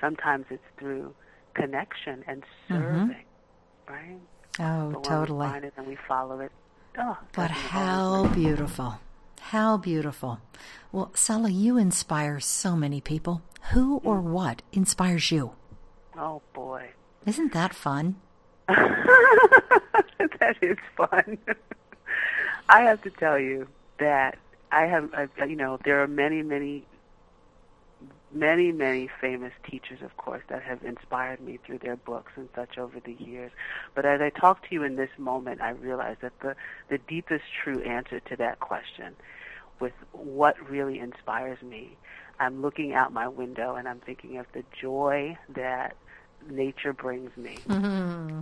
sometimes 0.00 0.46
it's 0.50 0.62
through 0.78 1.14
connection 1.54 2.24
and 2.26 2.42
mm-hmm. 2.42 2.74
serving, 2.74 3.08
mm-hmm. 3.08 3.20
Right? 3.88 4.18
Oh, 4.58 4.90
but 4.90 5.04
totally. 5.04 5.48
We 5.48 5.70
and 5.76 5.86
we 5.86 5.96
follow 6.08 6.40
it. 6.40 6.52
Oh, 6.98 7.18
but 7.32 7.50
how 7.50 8.26
beautiful. 8.28 9.00
How 9.40 9.76
beautiful. 9.76 10.40
Well, 10.92 11.12
Sala, 11.14 11.50
you 11.50 11.76
inspire 11.76 12.40
so 12.40 12.74
many 12.74 13.00
people. 13.00 13.42
Who 13.72 14.00
or 14.04 14.18
mm. 14.18 14.24
what 14.24 14.62
inspires 14.72 15.30
you? 15.30 15.52
Oh 16.18 16.42
boy. 16.54 16.90
Isn't 17.26 17.52
that 17.52 17.74
fun? 17.74 18.16
that 18.68 20.56
is 20.62 20.78
fun. 20.96 21.38
I 22.68 22.82
have 22.82 23.02
to 23.02 23.10
tell 23.10 23.38
you 23.38 23.68
that 23.98 24.38
I 24.72 24.86
have, 24.86 25.10
I, 25.14 25.44
you 25.44 25.56
know, 25.56 25.78
there 25.84 26.02
are 26.02 26.08
many, 26.08 26.42
many, 26.42 26.84
many, 28.32 28.72
many 28.72 29.08
famous 29.20 29.52
teachers, 29.68 30.00
of 30.02 30.16
course, 30.16 30.42
that 30.48 30.62
have 30.62 30.82
inspired 30.84 31.40
me 31.40 31.58
through 31.64 31.78
their 31.78 31.96
books 31.96 32.32
and 32.36 32.48
such 32.54 32.78
over 32.78 33.00
the 33.00 33.12
years. 33.14 33.52
But 33.94 34.04
as 34.04 34.20
I 34.20 34.30
talk 34.30 34.62
to 34.68 34.74
you 34.74 34.82
in 34.82 34.96
this 34.96 35.10
moment, 35.18 35.60
I 35.60 35.70
realize 35.70 36.16
that 36.22 36.38
the, 36.40 36.56
the 36.88 36.98
deepest 36.98 37.44
true 37.62 37.80
answer 37.82 38.20
to 38.20 38.36
that 38.36 38.60
question 38.60 39.14
with 39.80 39.92
what 40.12 40.56
really 40.68 40.98
inspires 40.98 41.60
me, 41.62 41.96
I'm 42.38 42.62
looking 42.62 42.94
out 42.94 43.12
my 43.12 43.28
window 43.28 43.76
and 43.76 43.88
I'm 43.88 44.00
thinking 44.00 44.38
of 44.38 44.46
the 44.52 44.64
joy 44.80 45.38
that 45.54 45.96
nature 46.48 46.92
brings 46.92 47.36
me. 47.36 47.58
Mm-hmm. 47.68 48.40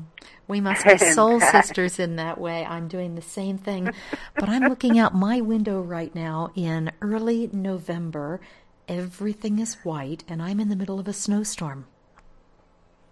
We 0.49 0.61
must 0.61 0.85
be 0.85 0.99
soul 1.13 1.41
sisters 1.41 1.99
in 1.99 2.17
that 2.17 2.39
way. 2.39 2.65
I'm 2.65 2.89
doing 2.89 3.15
the 3.15 3.23
same 3.23 3.59
thing, 3.59 3.91
but 4.35 4.49
I'm 4.49 4.65
looking 4.65 4.99
out 4.99 5.15
my 5.15 5.41
window 5.41 5.81
right 5.81 6.15
now 6.15 6.51
in 6.55 6.93
early 7.01 7.49
November. 7.53 8.41
Everything 8.89 9.59
is 9.59 9.75
white, 9.85 10.25
and 10.29 10.43
I'm 10.43 10.61
in 10.61 10.69
the 10.69 10.77
middle 10.77 10.99
of 10.99 11.09
a 11.09 11.13
snowstorm. 11.13 11.87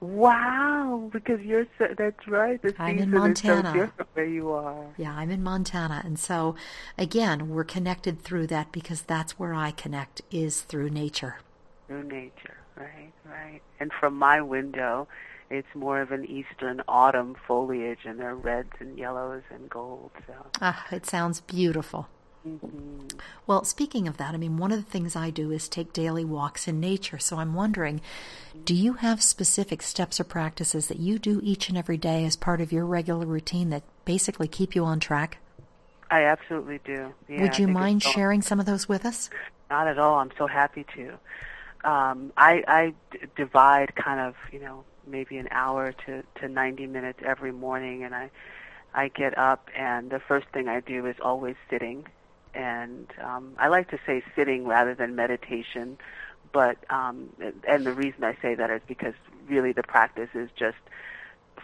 Wow, 0.00 1.08
because 1.12 1.40
you're 1.42 1.66
so, 1.78 1.86
that's 1.96 2.26
right. 2.26 2.60
The 2.60 2.74
I'm 2.78 2.98
in 2.98 3.10
Montana. 3.10 3.92
So 3.96 4.04
where 4.14 4.26
you 4.26 4.50
are. 4.50 4.86
Yeah, 4.96 5.14
I'm 5.14 5.30
in 5.30 5.44
Montana, 5.44 6.02
and 6.04 6.18
so 6.18 6.56
again, 6.98 7.48
we're 7.48 7.64
connected 7.64 8.20
through 8.20 8.48
that 8.48 8.72
because 8.72 9.02
that's 9.02 9.38
where 9.38 9.54
I 9.54 9.70
connect 9.70 10.20
is 10.30 10.62
through 10.62 10.90
nature. 10.90 11.36
Through 11.86 12.04
nature. 12.04 12.56
Right, 12.76 13.12
right. 13.24 13.60
And 13.78 13.92
from 13.92 14.18
my 14.18 14.40
window, 14.40 15.06
it's 15.50 15.72
more 15.74 16.00
of 16.00 16.10
an 16.10 16.24
eastern 16.24 16.82
autumn 16.88 17.36
foliage, 17.46 18.00
and 18.04 18.18
there 18.18 18.30
are 18.30 18.34
reds 18.34 18.72
and 18.80 18.98
yellows 18.98 19.42
and 19.50 19.70
gold. 19.70 20.10
So 20.26 20.34
ah, 20.60 20.84
it 20.90 21.06
sounds 21.06 21.40
beautiful. 21.42 22.08
Mm-hmm. 22.46 23.18
Well, 23.46 23.64
speaking 23.64 24.08
of 24.08 24.16
that, 24.16 24.34
I 24.34 24.36
mean, 24.36 24.56
one 24.56 24.72
of 24.72 24.84
the 24.84 24.90
things 24.90 25.14
I 25.14 25.30
do 25.30 25.50
is 25.50 25.68
take 25.68 25.92
daily 25.92 26.24
walks 26.24 26.66
in 26.66 26.80
nature. 26.80 27.18
So 27.18 27.38
I'm 27.38 27.54
wondering, 27.54 28.00
do 28.64 28.74
you 28.74 28.94
have 28.94 29.22
specific 29.22 29.82
steps 29.82 30.18
or 30.18 30.24
practices 30.24 30.88
that 30.88 30.98
you 30.98 31.18
do 31.18 31.40
each 31.42 31.68
and 31.68 31.78
every 31.78 31.96
day 31.96 32.24
as 32.24 32.36
part 32.36 32.60
of 32.60 32.72
your 32.72 32.84
regular 32.84 33.26
routine 33.26 33.70
that 33.70 33.84
basically 34.04 34.48
keep 34.48 34.74
you 34.74 34.84
on 34.84 34.98
track? 35.00 35.38
I 36.10 36.24
absolutely 36.24 36.80
do. 36.84 37.14
Yeah, 37.28 37.42
Would 37.42 37.58
you 37.58 37.68
mind 37.68 38.02
sharing 38.02 38.42
some 38.42 38.60
of 38.60 38.66
those 38.66 38.88
with 38.88 39.06
us? 39.06 39.30
Not 39.70 39.86
at 39.86 39.98
all. 39.98 40.18
I'm 40.18 40.32
so 40.36 40.46
happy 40.46 40.84
to 40.94 41.18
um, 41.84 42.32
I, 42.36 42.62
I 42.66 42.94
d- 43.10 43.26
divide 43.36 43.94
kind 43.96 44.20
of, 44.20 44.34
you 44.52 44.60
know, 44.60 44.84
maybe 45.06 45.36
an 45.36 45.48
hour 45.50 45.92
to, 46.06 46.22
to 46.40 46.48
90 46.48 46.86
minutes 46.86 47.20
every 47.24 47.52
morning, 47.52 48.04
and 48.04 48.14
I, 48.14 48.30
I 48.94 49.08
get 49.08 49.36
up, 49.36 49.68
and 49.76 50.10
the 50.10 50.20
first 50.20 50.46
thing 50.52 50.68
I 50.68 50.80
do 50.80 51.06
is 51.06 51.16
always 51.20 51.56
sitting, 51.68 52.06
and 52.54 53.06
um, 53.22 53.54
I 53.58 53.68
like 53.68 53.90
to 53.90 53.98
say 54.06 54.22
sitting 54.36 54.66
rather 54.66 54.94
than 54.94 55.16
meditation, 55.16 55.98
but 56.52 56.78
um, 56.90 57.30
and 57.66 57.84
the 57.84 57.92
reason 57.92 58.24
I 58.24 58.36
say 58.42 58.54
that 58.54 58.70
is 58.70 58.80
because 58.86 59.14
really 59.48 59.72
the 59.72 59.82
practice 59.82 60.28
is 60.34 60.50
just 60.56 60.76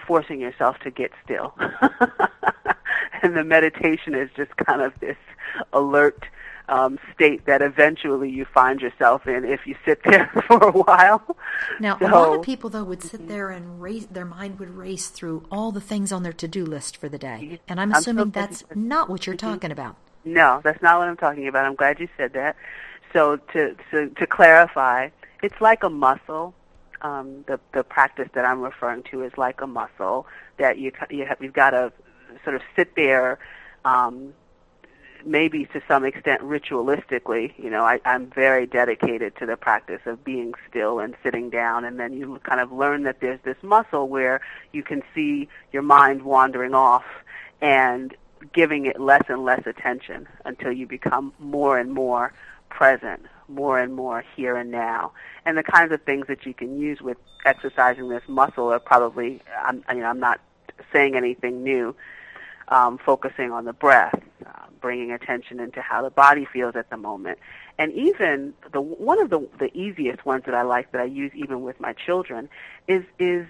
forcing 0.07 0.41
yourself 0.41 0.79
to 0.81 0.91
get 0.91 1.13
still, 1.25 1.55
and 3.23 3.37
the 3.37 3.45
meditation 3.45 4.15
is 4.15 4.31
just 4.37 4.57
kind 4.57 4.83
of 4.83 4.93
this 5.01 5.17
alert 5.73 6.25
um, 6.69 6.99
state 7.15 7.47
that 7.47 7.63
eventually 7.63 8.31
you 8.31 8.45
find 8.45 8.81
yourself 8.81 9.27
in 9.27 9.45
if 9.45 9.67
you 9.67 9.75
sit 9.85 10.03
there 10.05 10.31
for 10.47 10.63
a 10.63 10.71
while. 10.71 11.37
Now, 11.81 11.99
so, 11.99 12.07
a 12.07 12.09
lot 12.09 12.35
of 12.35 12.43
people 12.43 12.71
though 12.71 12.85
would 12.85 13.03
sit 13.03 13.29
there 13.29 13.51
and 13.51 13.81
race, 13.81 14.07
their 14.07 14.25
mind 14.25 14.59
would 14.59 14.71
race 14.71 15.09
through 15.09 15.47
all 15.51 15.73
the 15.73 15.81
things 15.81 16.13
on 16.13 16.23
their 16.23 16.33
to-do 16.33 16.65
list 16.65 16.97
for 16.97 17.09
the 17.09 17.19
day, 17.19 17.61
and 17.69 17.81
I'm 17.81 17.93
assuming 17.93 18.23
I'm 18.23 18.31
that's 18.31 18.65
not 18.75 19.09
what 19.09 19.27
you're 19.27 19.37
mm-hmm. 19.37 19.49
talking 19.49 19.71
about. 19.71 19.97
No, 20.25 20.61
that's 20.63 20.83
not 20.83 20.99
what 20.99 21.09
I'm 21.09 21.17
talking 21.17 21.49
about. 21.49 21.65
I'm 21.65 21.75
glad 21.75 22.01
you 22.01 22.09
said 22.17 22.33
that. 22.35 22.57
So 23.13 23.37
to 23.53 23.75
to, 23.91 24.09
to 24.11 24.27
clarify, 24.27 25.09
it's 25.43 25.61
like 25.61 25.83
a 25.83 25.91
muscle. 25.91 26.55
Um, 27.01 27.45
the 27.47 27.61
the 27.73 27.85
practice 27.85 28.29
that 28.35 28.45
I'm 28.45 28.61
referring 28.61 29.05
to 29.11 29.23
is 29.23 29.33
like 29.37 29.61
a 29.61 29.67
muscle 29.67 30.27
that 30.59 30.79
you 30.79 30.93
you 31.11 31.25
have, 31.27 31.39
you've 31.41 31.53
got 31.53 31.71
to 31.71 31.93
sort 32.45 32.57
of 32.57 32.63
sit 32.77 32.95
there 32.97 33.39
um, 33.85 34.35
maybe 35.25 35.67
to 35.67 35.81
some 35.89 36.05
extent 36.05 36.41
ritualistically, 36.43 37.53
you 37.59 37.71
know, 37.71 37.85
I, 37.85 38.01
I'm 38.05 38.27
very 38.27 38.67
dedicated 38.67 39.37
to 39.37 39.47
the 39.47 39.57
practice 39.57 40.01
of 40.07 40.25
being 40.25 40.55
still 40.69 40.99
and 40.99 41.15
sitting 41.23 41.51
down, 41.51 41.85
and 41.85 41.99
then 41.99 42.13
you 42.13 42.41
kind 42.45 42.61
of 42.61 42.73
learn 42.73 43.03
that 43.05 43.21
there's 43.21 43.41
this 43.45 43.57
muscle 43.63 44.09
where 44.09 44.41
you 44.73 44.83
can 44.83 45.03
see 45.15 45.49
your 45.73 45.83
mind 45.83 46.23
wandering 46.23 46.75
off 46.75 47.05
and 47.61 48.15
giving 48.53 48.87
it 48.87 49.01
less 49.01 49.23
and 49.29 49.45
less 49.45 49.67
attention 49.67 50.29
until 50.45 50.73
you 50.73 50.87
become 50.87 51.33
more 51.39 51.79
and 51.79 51.93
more 51.93 52.33
present 52.69 53.27
more 53.49 53.79
and 53.79 53.95
more 53.95 54.25
here 54.37 54.57
and 54.57 54.71
now. 54.71 55.13
And 55.45 55.57
the 55.57 55.63
kinds 55.63 55.93
of 55.93 56.03
things 56.03 56.27
that 56.29 56.47
you 56.47 56.55
can 56.55 56.79
use 56.79 57.01
with 57.01 57.17
exercising 57.45 58.09
this 58.09 58.23
muscle 58.29 58.71
are 58.73 58.79
probably, 58.79 59.41
I'm, 59.65 59.83
you 59.91 60.01
know, 60.01 60.07
I'm 60.07 60.21
not 60.21 60.41
saying 60.93 61.17
anything 61.17 61.63
new. 61.63 61.95
Um, 62.71 62.99
focusing 62.99 63.51
on 63.51 63.65
the 63.65 63.73
breath, 63.73 64.21
uh, 64.45 64.51
bringing 64.79 65.11
attention 65.11 65.59
into 65.59 65.81
how 65.81 66.03
the 66.03 66.11
body 66.11 66.45
feels 66.45 66.77
at 66.77 66.91
the 66.91 66.99
moment, 66.99 67.39
and 67.79 67.91
even 67.95 68.53
the 68.75 68.83
one 68.83 69.19
of 69.19 69.31
the 69.31 69.49
the 69.59 69.75
easiest 69.75 70.27
ones 70.27 70.43
that 70.45 70.55
I 70.55 70.61
like 70.61 70.93
that 70.93 71.01
I 71.01 71.05
use 71.05 71.33
even 71.35 71.63
with 71.63 71.81
my 71.81 71.95
children 71.95 72.51
is 72.87 73.05
is 73.19 73.47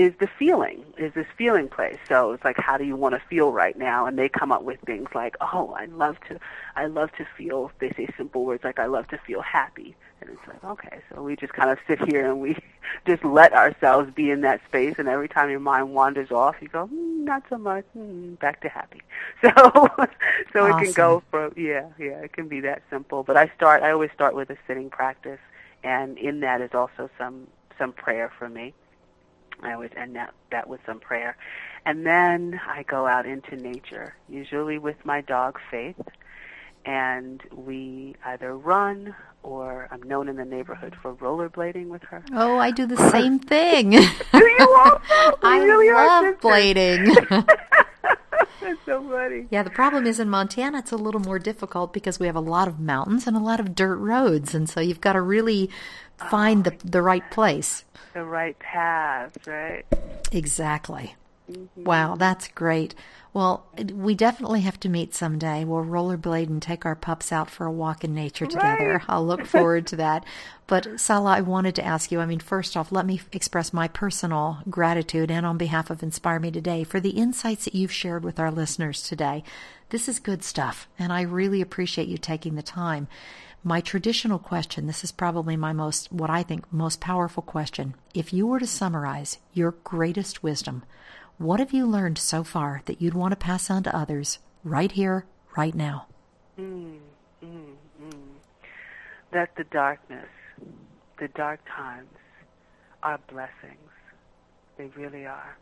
is 0.00 0.14
the 0.18 0.28
feeling, 0.38 0.82
is 0.96 1.12
this 1.12 1.26
feeling 1.36 1.68
place. 1.68 1.98
So 2.08 2.32
it's 2.32 2.42
like, 2.42 2.56
how 2.56 2.78
do 2.78 2.84
you 2.84 2.96
want 2.96 3.14
to 3.14 3.20
feel 3.28 3.52
right 3.52 3.76
now? 3.76 4.06
And 4.06 4.18
they 4.18 4.30
come 4.30 4.50
up 4.50 4.62
with 4.62 4.80
things 4.86 5.08
like, 5.14 5.36
oh, 5.42 5.74
I 5.78 5.84
love 5.86 6.16
to, 6.28 6.40
I 6.74 6.86
love 6.86 7.12
to 7.18 7.26
feel. 7.36 7.70
They 7.80 7.90
say 7.90 8.08
simple 8.16 8.46
words 8.46 8.64
like, 8.64 8.78
I 8.78 8.86
love 8.86 9.08
to 9.08 9.18
feel 9.18 9.42
happy. 9.42 9.94
And 10.22 10.30
it's 10.30 10.40
like, 10.48 10.64
okay, 10.64 11.00
so 11.12 11.22
we 11.22 11.36
just 11.36 11.52
kind 11.52 11.68
of 11.68 11.78
sit 11.86 12.00
here 12.08 12.26
and 12.26 12.40
we 12.40 12.56
just 13.06 13.22
let 13.24 13.52
ourselves 13.52 14.10
be 14.14 14.30
in 14.30 14.40
that 14.40 14.62
space. 14.68 14.94
And 14.96 15.06
every 15.06 15.28
time 15.28 15.50
your 15.50 15.60
mind 15.60 15.92
wanders 15.92 16.30
off, 16.30 16.56
you 16.62 16.68
go, 16.68 16.86
mm, 16.86 17.24
not 17.24 17.42
so 17.50 17.58
much, 17.58 17.84
mm, 17.94 18.38
back 18.38 18.62
to 18.62 18.70
happy. 18.70 19.02
So, 19.42 19.50
so 20.52 20.66
awesome. 20.66 20.80
it 20.80 20.84
can 20.84 20.92
go 20.92 21.22
from, 21.30 21.52
yeah, 21.56 21.88
yeah, 21.98 22.20
it 22.20 22.32
can 22.32 22.48
be 22.48 22.60
that 22.60 22.82
simple. 22.90 23.22
But 23.22 23.36
I 23.36 23.50
start, 23.54 23.82
I 23.82 23.90
always 23.90 24.10
start 24.14 24.34
with 24.34 24.48
a 24.50 24.56
sitting 24.66 24.88
practice, 24.90 25.38
and 25.84 26.18
in 26.18 26.40
that 26.40 26.60
is 26.60 26.70
also 26.74 27.10
some 27.18 27.46
some 27.78 27.92
prayer 27.92 28.30
for 28.38 28.48
me. 28.48 28.74
I 29.62 29.72
always 29.72 29.90
end 29.96 30.16
that, 30.16 30.32
that 30.50 30.68
with 30.68 30.80
some 30.86 31.00
prayer. 31.00 31.36
And 31.86 32.06
then 32.06 32.60
I 32.66 32.82
go 32.84 33.06
out 33.06 33.26
into 33.26 33.56
nature, 33.56 34.14
usually 34.28 34.78
with 34.78 34.96
my 35.04 35.20
dog 35.22 35.58
Faith, 35.70 36.00
and 36.84 37.42
we 37.52 38.16
either 38.24 38.56
run 38.56 39.14
or 39.42 39.88
I'm 39.90 40.02
known 40.02 40.28
in 40.28 40.36
the 40.36 40.44
neighborhood 40.44 40.94
for 41.00 41.14
rollerblading 41.14 41.88
with 41.88 42.02
her. 42.04 42.22
Oh, 42.32 42.58
I 42.58 42.70
do 42.70 42.86
the 42.86 42.96
same 43.10 43.38
thing. 43.38 43.90
do 43.90 43.98
you 44.34 44.76
also? 44.76 45.00
I 45.42 45.62
really 45.62 45.90
love 45.90 46.34
blading. 46.40 47.48
That's 48.70 48.80
so 48.86 49.02
funny. 49.08 49.46
Yeah, 49.50 49.62
the 49.62 49.70
problem 49.70 50.06
is 50.06 50.20
in 50.20 50.30
Montana, 50.30 50.78
it's 50.78 50.92
a 50.92 50.96
little 50.96 51.20
more 51.20 51.38
difficult 51.38 51.92
because 51.92 52.20
we 52.20 52.26
have 52.26 52.36
a 52.36 52.40
lot 52.40 52.68
of 52.68 52.78
mountains 52.78 53.26
and 53.26 53.36
a 53.36 53.40
lot 53.40 53.60
of 53.60 53.74
dirt 53.74 53.96
roads, 53.96 54.54
and 54.54 54.68
so 54.68 54.80
you've 54.80 55.00
got 55.00 55.14
to 55.14 55.20
really 55.20 55.70
find 56.30 56.64
the 56.64 56.76
the 56.84 57.02
right 57.02 57.28
place. 57.30 57.84
The 58.14 58.24
right 58.24 58.58
path, 58.58 59.46
right? 59.46 59.84
Exactly. 60.32 61.14
Mm-hmm. 61.50 61.84
Wow, 61.84 62.16
that's 62.16 62.48
great. 62.48 62.94
Well, 63.32 63.64
we 63.94 64.16
definitely 64.16 64.62
have 64.62 64.80
to 64.80 64.88
meet 64.88 65.14
someday. 65.14 65.64
We'll 65.64 65.84
rollerblade 65.84 66.48
and 66.48 66.60
take 66.60 66.84
our 66.84 66.96
pups 66.96 67.30
out 67.30 67.48
for 67.48 67.64
a 67.64 67.70
walk 67.70 68.02
in 68.02 68.12
nature 68.12 68.46
together. 68.46 68.94
Right. 68.94 69.04
I'll 69.08 69.24
look 69.24 69.46
forward 69.46 69.86
to 69.88 69.96
that. 69.96 70.24
But 70.66 70.98
Sala, 70.98 71.36
I 71.36 71.40
wanted 71.40 71.76
to 71.76 71.84
ask 71.84 72.10
you. 72.10 72.20
I 72.20 72.26
mean, 72.26 72.40
first 72.40 72.76
off, 72.76 72.90
let 72.90 73.06
me 73.06 73.20
express 73.32 73.72
my 73.72 73.86
personal 73.86 74.58
gratitude 74.68 75.30
and 75.30 75.46
on 75.46 75.58
behalf 75.58 75.90
of 75.90 76.02
Inspire 76.02 76.40
Me 76.40 76.50
Today 76.50 76.82
for 76.82 76.98
the 76.98 77.10
insights 77.10 77.66
that 77.66 77.74
you've 77.74 77.92
shared 77.92 78.24
with 78.24 78.40
our 78.40 78.50
listeners 78.50 79.02
today. 79.02 79.44
This 79.90 80.08
is 80.08 80.18
good 80.18 80.42
stuff, 80.42 80.88
and 80.98 81.12
I 81.12 81.22
really 81.22 81.60
appreciate 81.60 82.08
you 82.08 82.18
taking 82.18 82.56
the 82.56 82.62
time. 82.62 83.06
My 83.62 83.80
traditional 83.80 84.38
question, 84.38 84.86
this 84.86 85.04
is 85.04 85.12
probably 85.12 85.56
my 85.56 85.72
most, 85.72 86.10
what 86.10 86.30
I 86.30 86.42
think, 86.42 86.72
most 86.72 87.00
powerful 87.00 87.42
question. 87.42 87.94
If 88.14 88.32
you 88.32 88.46
were 88.46 88.58
to 88.58 88.66
summarize 88.66 89.38
your 89.52 89.72
greatest 89.84 90.42
wisdom, 90.42 90.82
what 91.40 91.58
have 91.58 91.72
you 91.72 91.86
learned 91.86 92.18
so 92.18 92.44
far 92.44 92.82
that 92.84 93.00
you'd 93.00 93.14
want 93.14 93.32
to 93.32 93.36
pass 93.36 93.70
on 93.70 93.82
to 93.84 93.96
others 93.96 94.38
right 94.62 94.92
here, 94.92 95.24
right 95.56 95.74
now? 95.74 96.06
Mm, 96.58 96.98
mm, 97.42 97.74
mm. 98.02 98.12
That 99.32 99.56
the 99.56 99.64
darkness, 99.64 100.28
the 101.18 101.28
dark 101.28 101.60
times, 101.66 102.10
are 103.02 103.18
blessings. 103.30 103.90
They 104.76 104.86
really 104.88 105.24
are. 105.24 105.56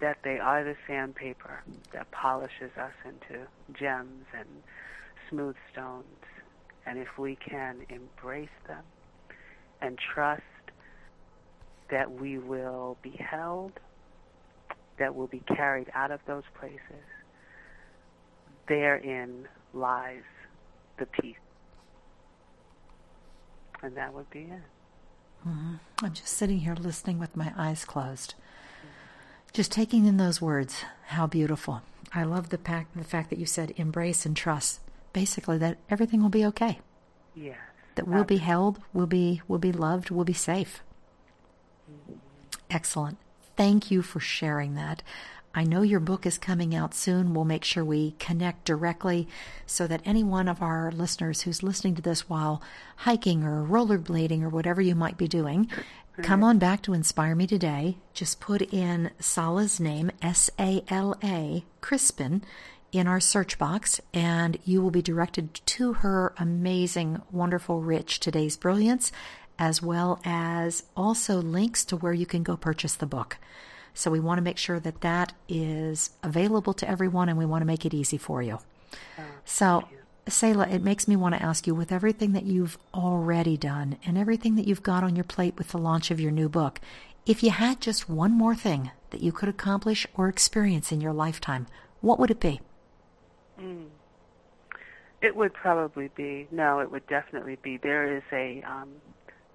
That 0.00 0.18
they 0.22 0.38
are 0.38 0.62
the 0.62 0.76
sandpaper 0.86 1.62
that 1.92 2.10
polishes 2.12 2.70
us 2.78 2.92
into 3.04 3.46
gems 3.72 4.26
and 4.32 4.46
smooth 5.28 5.56
stones 5.72 6.04
and 6.86 6.98
if 6.98 7.18
we 7.18 7.36
can 7.36 7.84
embrace 7.88 8.48
them 8.68 8.84
and 9.82 9.98
trust 9.98 10.42
that 11.90 12.10
we 12.10 12.38
will 12.38 12.96
be 13.02 13.10
held, 13.10 13.72
that 14.98 15.14
we'll 15.14 15.26
be 15.26 15.42
carried 15.54 15.90
out 15.94 16.10
of 16.10 16.20
those 16.26 16.44
places, 16.58 16.80
therein 18.68 19.46
lies 19.72 20.22
the 20.98 21.06
peace. 21.06 21.36
And 23.82 23.96
that 23.96 24.14
would 24.14 24.30
be 24.30 24.40
it. 24.40 24.62
Mm-hmm. 25.46 25.74
I'm 26.02 26.12
just 26.12 26.28
sitting 26.28 26.60
here 26.60 26.74
listening 26.74 27.18
with 27.18 27.36
my 27.36 27.52
eyes 27.56 27.84
closed, 27.84 28.34
just 29.52 29.70
taking 29.70 30.06
in 30.06 30.16
those 30.16 30.40
words. 30.40 30.84
How 31.06 31.26
beautiful. 31.26 31.82
I 32.12 32.24
love 32.24 32.48
the, 32.48 32.58
fact, 32.58 32.96
the 32.96 33.04
fact 33.04 33.30
that 33.30 33.38
you 33.38 33.46
said 33.46 33.74
embrace 33.76 34.26
and 34.26 34.36
trust 34.36 34.80
basically 35.12 35.56
that 35.56 35.78
everything 35.88 36.20
will 36.20 36.28
be 36.28 36.44
okay. 36.44 36.78
Yes. 37.34 37.56
That 37.94 38.06
we'll 38.06 38.24
be 38.24 38.36
held, 38.36 38.80
we'll 38.92 39.06
be 39.06 39.40
we'll 39.48 39.58
be 39.58 39.72
loved, 39.72 40.10
we'll 40.10 40.26
be 40.26 40.34
safe. 40.34 40.82
Mm-hmm. 41.90 42.18
Excellent. 42.70 43.16
Thank 43.56 43.90
you 43.90 44.02
for 44.02 44.20
sharing 44.20 44.74
that. 44.74 45.02
I 45.54 45.64
know 45.64 45.80
your 45.80 46.00
book 46.00 46.26
is 46.26 46.36
coming 46.36 46.74
out 46.74 46.94
soon. 46.94 47.32
We'll 47.32 47.46
make 47.46 47.64
sure 47.64 47.82
we 47.82 48.14
connect 48.18 48.66
directly 48.66 49.26
so 49.64 49.86
that 49.86 50.02
any 50.04 50.22
one 50.22 50.48
of 50.48 50.60
our 50.60 50.92
listeners 50.92 51.42
who's 51.42 51.62
listening 51.62 51.94
to 51.94 52.02
this 52.02 52.28
while 52.28 52.60
hiking 52.96 53.42
or 53.42 53.64
rollerblading 53.64 54.42
or 54.42 54.50
whatever 54.50 54.82
you 54.82 54.94
might 54.94 55.16
be 55.16 55.26
doing, 55.26 55.70
come 56.20 56.44
on 56.44 56.58
back 56.58 56.82
to 56.82 56.92
Inspire 56.92 57.34
Me 57.34 57.46
Today. 57.46 57.96
Just 58.12 58.38
put 58.38 58.60
in 58.60 59.10
Sala's 59.18 59.80
name, 59.80 60.10
S 60.20 60.50
A 60.58 60.84
L 60.88 61.16
A, 61.24 61.64
Chrispin, 61.80 62.42
in 62.92 63.06
our 63.06 63.20
search 63.20 63.58
box, 63.58 63.98
and 64.12 64.58
you 64.64 64.82
will 64.82 64.90
be 64.90 65.02
directed 65.02 65.54
to 65.64 65.94
her 65.94 66.34
amazing, 66.38 67.22
wonderful, 67.30 67.80
rich 67.80 68.20
Today's 68.20 68.58
Brilliance, 68.58 69.10
as 69.58 69.82
well 69.82 70.20
as 70.24 70.84
also 70.96 71.40
links 71.40 71.84
to 71.86 71.96
where 71.96 72.12
you 72.12 72.26
can 72.26 72.42
go 72.42 72.56
purchase 72.56 72.94
the 72.94 73.06
book. 73.06 73.38
So 73.94 74.10
we 74.10 74.20
want 74.20 74.38
to 74.38 74.42
make 74.42 74.58
sure 74.58 74.78
that 74.80 75.00
that 75.00 75.32
is 75.48 76.10
available 76.22 76.74
to 76.74 76.88
everyone, 76.88 77.28
and 77.28 77.38
we 77.38 77.46
want 77.46 77.62
to 77.62 77.66
make 77.66 77.86
it 77.86 77.94
easy 77.94 78.18
for 78.18 78.42
you. 78.42 78.58
Oh, 79.18 79.22
so, 79.44 79.88
Sala, 80.28 80.68
it 80.68 80.82
makes 80.82 81.08
me 81.08 81.16
want 81.16 81.34
to 81.34 81.42
ask 81.42 81.66
you 81.66 81.74
with 81.74 81.90
everything 81.90 82.32
that 82.32 82.44
you've 82.44 82.78
already 82.92 83.56
done 83.56 83.96
and 84.04 84.18
everything 84.18 84.56
that 84.56 84.66
you've 84.66 84.82
got 84.82 85.02
on 85.02 85.16
your 85.16 85.24
plate 85.24 85.56
with 85.56 85.68
the 85.68 85.78
launch 85.78 86.10
of 86.10 86.20
your 86.20 86.30
new 86.30 86.48
book, 86.48 86.80
if 87.24 87.42
you 87.42 87.50
had 87.50 87.80
just 87.80 88.08
one 88.08 88.32
more 88.32 88.54
thing 88.54 88.90
that 89.10 89.22
you 89.22 89.32
could 89.32 89.48
accomplish 89.48 90.06
or 90.14 90.28
experience 90.28 90.92
in 90.92 91.00
your 91.00 91.12
lifetime, 91.12 91.66
what 92.00 92.18
would 92.18 92.30
it 92.30 92.40
be? 92.40 92.60
Mm. 93.60 93.86
It 95.22 95.34
would 95.34 95.54
probably 95.54 96.10
be 96.14 96.46
no. 96.50 96.80
It 96.80 96.90
would 96.90 97.06
definitely 97.06 97.56
be. 97.62 97.78
There 97.78 98.16
is 98.16 98.22
a 98.30 98.62
um, 98.62 98.90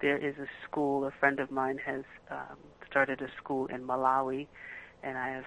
there 0.02 0.18
is 0.18 0.34
a 0.36 0.46
school. 0.64 1.06
A 1.06 1.12
friend 1.18 1.40
of 1.40 1.50
mine 1.50 1.78
has 1.86 2.02
um, 2.30 2.58
started 2.90 3.22
a 3.22 3.28
school 3.38 3.66
in 3.66 3.86
Malawi, 3.86 4.46
and 5.02 5.16
I 5.16 5.28
have 5.30 5.46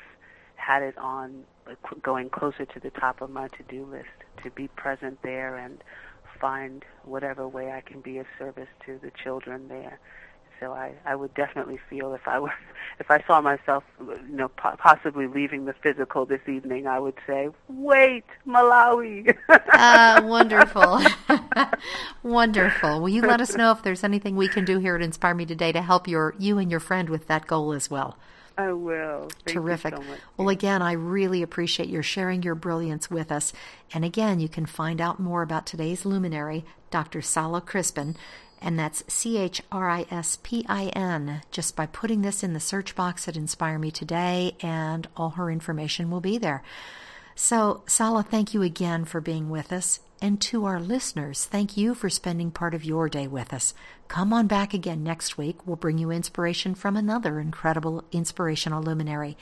had 0.56 0.82
it 0.82 0.98
on 0.98 1.44
going 2.02 2.30
closer 2.30 2.66
to 2.66 2.80
the 2.80 2.90
top 2.90 3.22
of 3.22 3.30
my 3.30 3.50
to-do 3.50 3.86
list 3.86 4.08
to 4.44 4.50
be 4.50 4.68
present 4.70 5.20
there 5.22 5.58
and 5.58 5.84
find 6.40 6.84
whatever 7.04 7.48
way 7.48 7.72
I 7.72 7.82
can 7.82 8.02
be 8.02 8.18
of 8.18 8.26
service 8.40 8.70
to 8.86 9.00
the 9.02 9.12
children 9.24 9.68
there. 9.68 10.00
So 10.60 10.74
I, 10.74 10.94
I 11.06 11.16
would 11.16 11.34
definitely 11.34 11.80
feel 11.90 12.14
if 12.14 12.28
I 12.28 12.40
were, 12.40 12.54
if 13.00 13.12
I 13.12 13.24
saw 13.28 13.42
myself, 13.42 13.84
you 14.00 14.36
know, 14.36 14.48
po- 14.50 14.76
possibly 14.78 15.28
leaving 15.28 15.66
the 15.66 15.74
physical 15.74 16.26
this 16.26 16.42
evening, 16.48 16.88
I 16.88 17.00
would 17.00 17.18
say, 17.28 17.50
wait, 17.68 18.26
Malawi. 18.48 19.36
Uh, 19.50 20.22
wonderful, 20.26 21.02
wonderful. 22.24 23.02
Will 23.02 23.10
you 23.10 23.22
let 23.22 23.42
us 23.42 23.56
know 23.56 23.72
if 23.72 23.84
there's 23.84 24.04
anything 24.04 24.36
we 24.36 24.48
can 24.48 24.66
do 24.66 24.80
here 24.80 24.96
at 24.96 25.02
Inspire 25.02 25.34
Me 25.34 25.46
today 25.46 25.72
to 25.72 25.82
help 25.82 26.08
your 26.08 26.36
you 26.38 26.58
and 26.58 26.72
your 26.72 26.80
friend 26.80 27.10
with 27.10 27.28
that 27.28 27.48
goal 27.48 27.72
as 27.74 27.90
well? 27.90 28.18
I 28.58 28.72
will. 28.72 29.28
Thank 29.46 29.58
Terrific. 29.58 29.96
So 29.96 30.04
well, 30.38 30.50
again, 30.50 30.82
I 30.82 30.94
really 30.94 31.42
appreciate 31.42 31.90
your 31.90 32.04
sharing 32.04 32.42
your 32.42 32.56
brilliance 32.56 33.10
with 33.12 33.32
us. 33.32 33.52
And 33.94 34.06
again, 34.06 34.40
you 34.40 34.48
can 34.48 34.66
find 34.66 35.02
out 35.02 35.20
more 35.20 35.42
about 35.42 35.66
today's 35.66 36.06
luminary, 36.06 36.64
Dr. 36.90 37.22
Sala 37.22 37.62
Chrispin, 37.62 38.16
and 38.66 38.78
that's 38.78 39.04
C 39.08 39.38
H 39.38 39.62
R 39.72 39.90
I 39.90 40.06
S 40.12 40.40
P 40.44 40.66
I 40.68 40.88
N, 40.88 41.42
just 41.52 41.76
by 41.78 41.86
putting 41.86 42.22
this 42.24 42.44
in 42.44 42.52
the 42.52 42.60
search 42.60 42.96
box 42.96 43.28
at 43.30 43.38
Inspire 43.38 43.80
Me 43.80 43.92
Today, 43.92 44.58
and 44.60 45.08
all 45.16 45.30
her 45.32 45.50
information 45.50 46.12
will 46.12 46.20
be 46.20 46.38
there. 46.38 46.64
So, 47.36 47.84
Sala, 47.86 48.24
thank 48.24 48.54
you 48.54 48.62
again 48.64 49.06
for 49.06 49.22
being 49.22 49.50
with 49.50 49.72
us. 49.72 50.00
And 50.22 50.42
to 50.44 50.66
our 50.66 50.80
listeners, 50.80 51.46
thank 51.46 51.78
you 51.78 51.94
for 51.94 52.10
spending 52.10 52.50
part 52.50 52.74
of 52.74 52.86
your 52.86 53.10
day 53.10 53.28
with 53.28 53.54
us. 53.54 53.74
Come 54.08 54.32
on 54.34 54.48
back 54.48 54.74
again 54.74 55.04
next 55.04 55.38
week. 55.38 55.68
We'll 55.68 55.76
bring 55.76 55.98
you 55.98 56.10
inspiration 56.10 56.74
from 56.74 56.96
another 56.96 57.40
incredible 57.40 58.06
inspirational 58.12 58.82
luminary. 58.82 59.38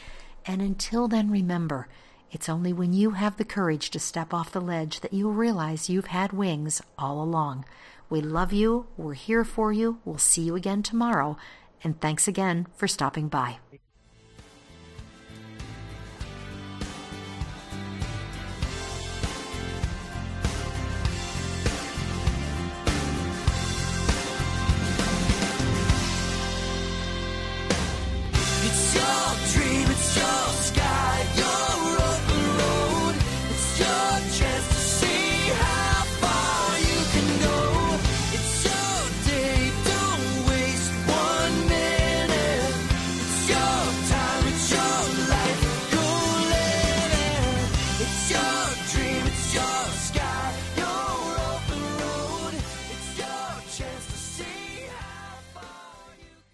And 0.46 0.62
until 0.62 1.08
then, 1.08 1.30
remember, 1.30 1.88
It's 2.34 2.50
only 2.50 2.74
when 2.74 2.94
you 2.94 3.12
have 3.12 3.38
the 3.38 3.46
courage 3.46 3.92
to 3.92 4.00
step 4.00 4.34
off 4.34 4.52
the 4.52 4.60
ledge 4.60 5.02
that 5.02 5.14
you'll 5.14 5.34
realize 5.34 5.88
you've 5.88 6.08
had 6.08 6.34
wings 6.34 6.82
all 6.98 7.22
along. 7.22 7.64
We 8.13 8.21
love 8.21 8.54
you. 8.54 8.86
We're 8.95 9.15
here 9.15 9.43
for 9.43 9.73
you. 9.73 9.97
We'll 10.06 10.19
see 10.19 10.43
you 10.43 10.56
again 10.56 10.84
tomorrow. 10.84 11.36
And 11.84 11.99
thanks 11.99 12.28
again 12.28 12.67
for 12.76 12.88
stopping 12.88 13.28
by. 13.28 13.58